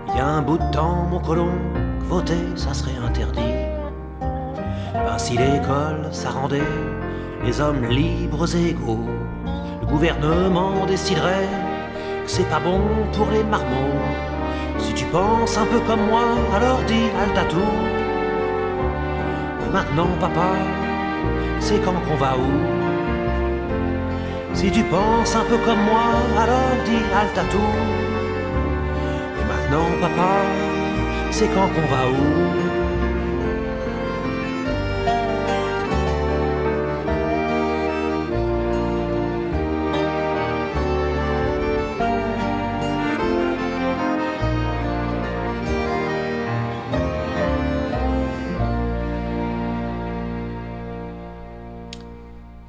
Il 0.08 0.18
y 0.18 0.20
a 0.20 0.26
un 0.26 0.42
bout 0.42 0.58
de 0.58 0.70
temps, 0.70 1.06
mon 1.10 1.18
colon, 1.18 1.50
que 2.00 2.04
voter, 2.04 2.44
ça 2.54 2.74
serait 2.74 2.96
interdit. 3.04 3.40
Ben, 4.20 5.18
si 5.18 5.36
l'école, 5.36 6.08
ça 6.12 6.30
rendait 6.30 6.70
les 7.44 7.60
hommes 7.60 7.84
libres 7.86 8.46
et 8.54 8.70
égaux, 8.70 9.08
le 9.80 9.86
gouvernement 9.86 10.86
déciderait 10.86 11.48
que 12.24 12.30
c'est 12.30 12.48
pas 12.48 12.60
bon 12.60 12.80
pour 13.12 13.30
les 13.30 13.44
marmots. 13.44 14.00
Si 14.78 14.92
tu 14.94 15.04
penses 15.06 15.56
un 15.56 15.66
peu 15.66 15.80
comme 15.80 16.06
moi, 16.06 16.24
alors 16.54 16.80
dis 16.86 17.08
tout. 17.48 17.74
Et 19.66 19.72
maintenant, 19.72 20.08
papa, 20.20 20.52
c'est 21.60 21.82
quand 21.84 22.00
qu'on 22.06 22.16
va 22.16 22.36
où? 22.36 22.83
Si 24.64 24.70
tu 24.70 24.82
penses 24.84 25.36
un 25.36 25.44
peu 25.44 25.58
comme 25.58 25.82
moi, 25.90 26.08
alors 26.42 26.72
dis 26.86 27.04
halte 27.14 27.36
à 27.36 27.44
tout. 27.52 27.74
Et 29.38 29.44
maintenant, 29.50 29.88
papa, 30.00 30.32
c'est 31.30 31.48
quand 31.48 31.68
qu'on 31.74 31.86
va 31.94 32.08
où? 32.08 32.83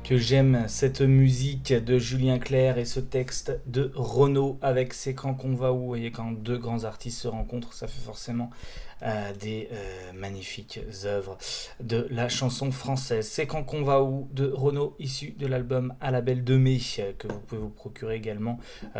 Que 0.06 0.18
j'aime 0.20 0.66
cette 0.68 1.01
musique 1.01 1.74
de 1.74 1.97
Julien 1.97 2.38
Clerc 2.38 2.78
et 2.78 2.86
ce 2.86 2.99
texte 2.99 3.60
de 3.66 3.91
Renaud 3.95 4.60
avec 4.62 4.93
C'est 4.93 5.16
quand 5.16 5.34
qu'on 5.34 5.56
va 5.56 5.74
où 5.74 5.95
et 5.95 6.12
quand 6.12 6.32
deux 6.32 6.60
grands 6.60 6.84
artistes 6.84 7.20
se 7.22 7.28
rencontrent, 7.28 7.74
ça 7.74 7.88
fait 7.88 8.03
forcément 8.03 8.51
euh, 9.03 9.34
des 9.34 9.68
euh, 9.74 10.14
magnifiques 10.14 10.80
œuvres 11.03 11.38
de 11.82 12.08
la 12.12 12.30
chanson 12.30 12.72
française. 12.72 13.28
C'est 13.28 13.45
quand 13.45 13.64
qu'on 13.64 13.84
va 13.84 14.01
où 14.01 14.30
de 14.32 14.49
Renault, 14.49 14.95
issu 14.99 15.32
de 15.32 15.47
l'album 15.47 15.93
À 15.99 16.12
la 16.12 16.22
belle 16.22 16.45
de 16.45 16.56
mai, 16.56 16.80
euh, 16.99 17.12
que 17.18 17.28
vous 17.28 17.39
pouvez 17.39 17.62
vous 17.62 17.70
procurer 17.70 18.16
également 18.16 18.58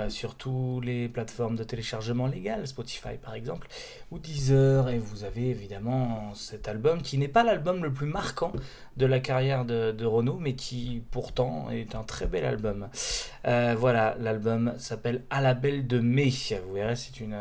sur 0.10 0.36
toutes 0.36 0.84
les 0.84 1.08
plateformes 1.08 1.56
de 1.56 1.64
téléchargement 1.64 2.28
légal, 2.28 2.68
Spotify 2.68 3.18
par 3.22 3.36
exemple, 3.36 3.68
ou 4.16 4.20
Deezer. 4.20 4.90
Et 4.90 4.98
vous 4.98 5.24
avez 5.24 5.50
évidemment 5.50 6.34
cet 6.34 6.68
album 6.68 7.02
qui 7.02 7.18
n'est 7.18 7.28
pas 7.28 7.44
l'album 7.44 7.84
le 7.84 7.92
plus 7.92 8.08
marquant 8.08 8.52
de 8.98 9.06
la 9.06 9.20
carrière 9.20 9.66
de, 9.66 9.92
de 9.92 10.06
Renault, 10.06 10.38
mais 10.40 10.54
qui 10.54 11.04
pourtant 11.12 11.70
est 11.70 11.96
un 11.96 12.04
très 12.04 12.26
bel 12.26 12.46
album. 12.46 12.88
Euh, 13.46 13.76
voilà, 13.78 14.16
l'album 14.20 14.74
s'appelle 14.78 15.24
À 15.30 15.42
la 15.42 15.54
belle 15.54 15.86
de 15.86 16.00
mai. 16.00 16.32
Vous 16.68 16.74
verrez, 16.74 16.96
c'est 16.96 17.20
une, 17.20 17.36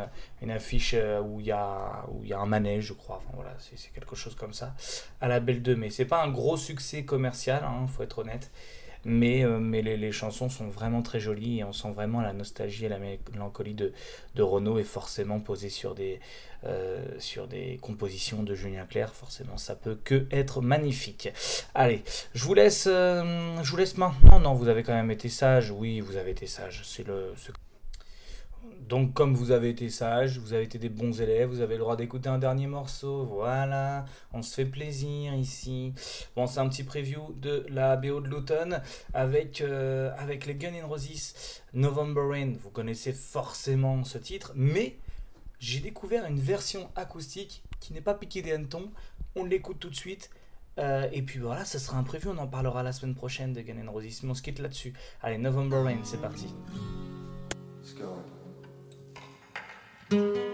affiche 0.51 0.95
euh, 0.97 1.21
où 1.21 1.41
il 1.41 1.47
y 1.47 1.53
a 1.53 2.05
un 2.37 2.47
manège, 2.47 2.87
je 2.87 2.93
crois. 2.93 3.23
Enfin 3.25 3.37
voilà, 3.37 3.55
c'est 3.59 3.93
quelque 3.93 4.17
chose 4.17 4.35
comme 4.35 4.53
ça. 4.53 4.75
À 5.21 5.29
la 5.29 5.41
belle 5.41 5.63
de 5.63 5.75
mai. 5.75 5.91
C'est 5.91 6.05
pas 6.05 6.23
un 6.23 6.31
gros 6.31 6.57
succès 6.57 7.05
commercial, 7.05 7.63
hein, 7.65 7.87
faut 7.87 8.03
être 8.03 8.19
honnête. 8.19 8.51
Mais, 9.05 9.45
euh, 9.45 9.59
les, 9.59 10.13
chansons 10.13 10.49
sont 10.49 10.69
vraiment 10.69 11.03
très 11.03 11.21
jolies 11.21 11.59
et 11.59 11.65
on 11.65 11.73
sent 11.73 11.91
vraiment 11.93 12.21
la 12.21 12.33
nostalgie 12.33 12.87
et 12.87 12.89
la 12.89 12.99
mélancolie 12.99 13.75
de, 13.75 13.93
de 14.35 14.43
Renault 14.43 14.79
est 14.79 14.83
forcément 14.83 15.41
posée 15.41 15.69
sur 15.69 15.95
des, 15.95 16.21
euh, 16.67 17.05
sur 17.19 17.47
des 17.47 17.79
compositions 17.83 18.43
de 18.43 18.55
Julien 18.55 18.87
Clerc. 18.87 19.13
Forcément, 19.13 19.57
ça 19.57 19.75
peut 19.75 19.99
que 20.03 20.27
être 20.31 20.63
magnifique. 20.63 21.29
Allez, 21.75 22.03
je 22.35 22.45
vous 22.45 22.55
laisse, 22.55 22.87
euh, 22.91 23.63
je 23.63 23.71
vous 23.71 23.77
laisse 23.77 23.97
maintenant. 23.97 24.41
Non, 24.41 24.55
vous 24.55 24.69
avez 24.69 24.83
quand 24.83 24.95
même 24.95 25.11
été 25.11 25.29
sage. 25.29 25.71
Oui, 25.71 26.01
vous 26.01 26.17
avez 26.17 26.31
été 26.31 26.47
sage. 26.47 26.83
C'est 26.85 27.07
le. 27.07 27.35
Donc, 28.89 29.15
comme 29.15 29.35
vous 29.35 29.51
avez 29.51 29.71
été 29.71 29.89
sage, 29.89 30.39
vous 30.39 30.53
avez 30.53 30.65
été 30.65 30.79
des 30.79 30.91
bons 30.91 31.21
élèves, 31.21 31.49
vous 31.49 31.61
avez 31.61 31.75
le 31.75 31.81
droit 31.81 31.97
d'écouter 31.97 32.29
un 32.29 32.39
dernier 32.39 32.67
morceau. 32.67 33.25
Voilà, 33.25 34.05
on 34.33 34.43
se 34.43 34.55
fait 34.55 34.67
plaisir 34.67 35.35
ici. 35.35 35.95
Bon, 36.37 36.47
c'est 36.47 36.61
un 36.61 36.69
petit 36.69 36.85
preview 36.85 37.35
de 37.41 37.65
la 37.71 37.97
BO 37.97 38.21
de 38.21 38.29
l'automne 38.29 38.83
avec, 39.15 39.63
euh, 39.63 40.13
avec 40.19 40.45
les 40.45 40.55
Guns 40.55 40.75
N' 40.75 40.85
Roses 40.85 41.61
November 41.73 42.23
Rain. 42.29 42.53
Vous 42.63 42.71
connaissez 42.71 43.13
forcément 43.15 44.05
ce 44.05 44.19
titre, 44.19 44.53
mais 44.55 44.97
j'ai 45.65 45.81
découvert 45.81 46.27
une 46.27 46.39
version 46.39 46.91
acoustique 46.95 47.63
qui 47.81 47.95
n'est 47.95 48.03
pas 48.03 48.13
piquée 48.13 48.43
des 48.43 48.53
hannetons. 48.53 48.91
On 49.35 49.45
l'écoute 49.45 49.79
tout 49.79 49.89
de 49.89 49.97
suite. 49.97 50.29
Euh, 50.79 51.09
et 51.11 51.23
puis 51.23 51.39
voilà, 51.39 51.65
ça 51.65 51.79
sera 51.79 52.03
preview, 52.03 52.31
on 52.31 52.39
en 52.39 52.47
parlera 52.47 52.83
la 52.83 52.93
semaine 52.93 53.15
prochaine 53.15 53.55
de 53.55 53.63
Guns 53.63 53.79
N' 53.79 53.89
Roses. 53.89 54.23
Mais 54.25 54.31
on 54.31 54.35
se 54.35 54.43
quitte 54.43 54.59
là-dessus. 54.59 54.93
Allez, 55.23 55.39
November 55.39 55.79
Rain, 55.79 56.01
c'est 56.03 56.21
parti. 56.21 56.49
When 60.11 60.54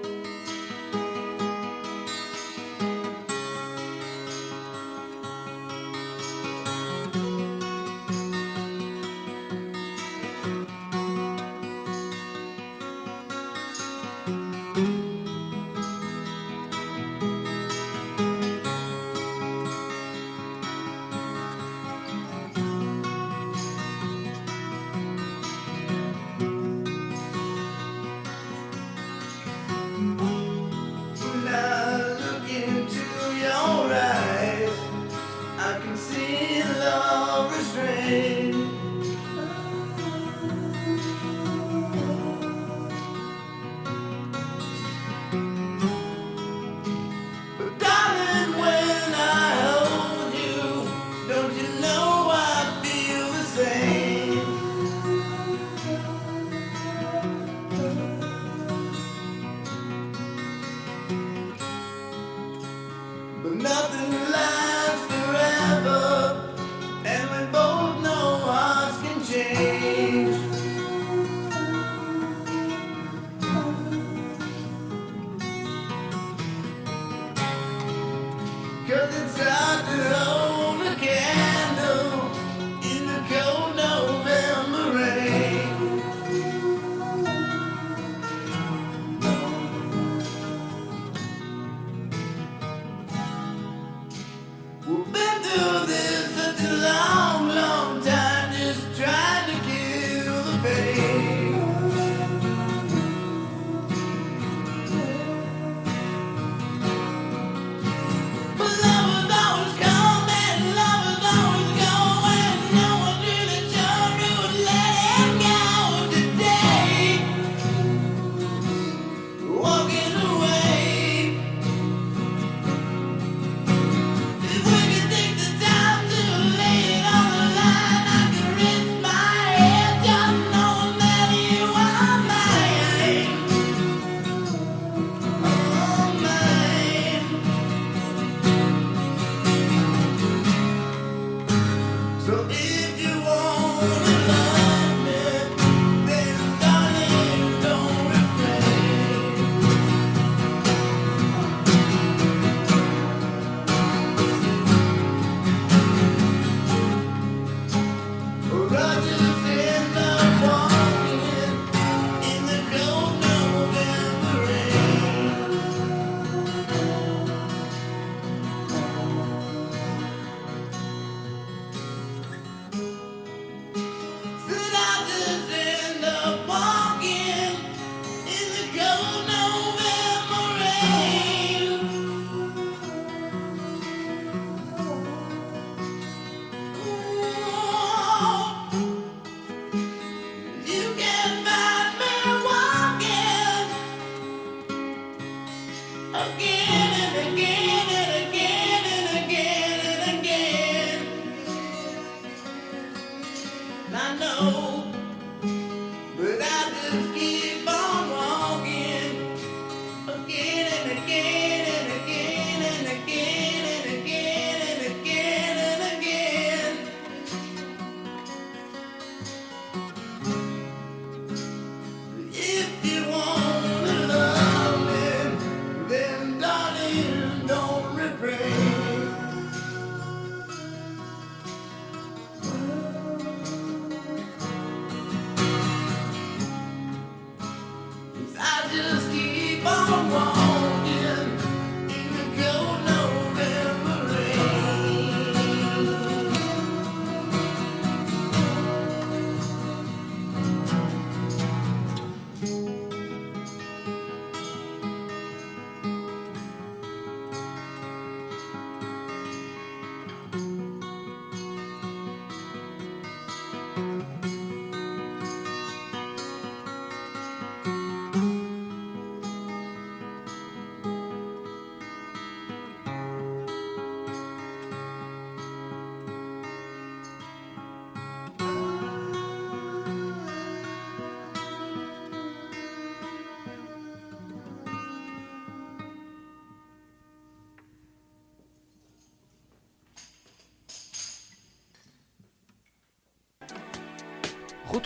baby. 100.62 101.19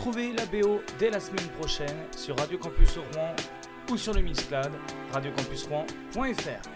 Retrouvez 0.05 0.35
la 0.35 0.45
BO 0.45 0.83
dès 0.99 1.09
la 1.09 1.19
semaine 1.19 1.49
prochaine 1.59 1.97
sur 2.15 2.37
Radio 2.39 2.59
Campus 2.59 2.99
Rouen 2.99 3.35
ou 3.91 3.97
sur 3.97 4.13
le 4.13 4.21
Mixcloud 4.21 4.71
radiocampusrouen.fr. 5.15 6.74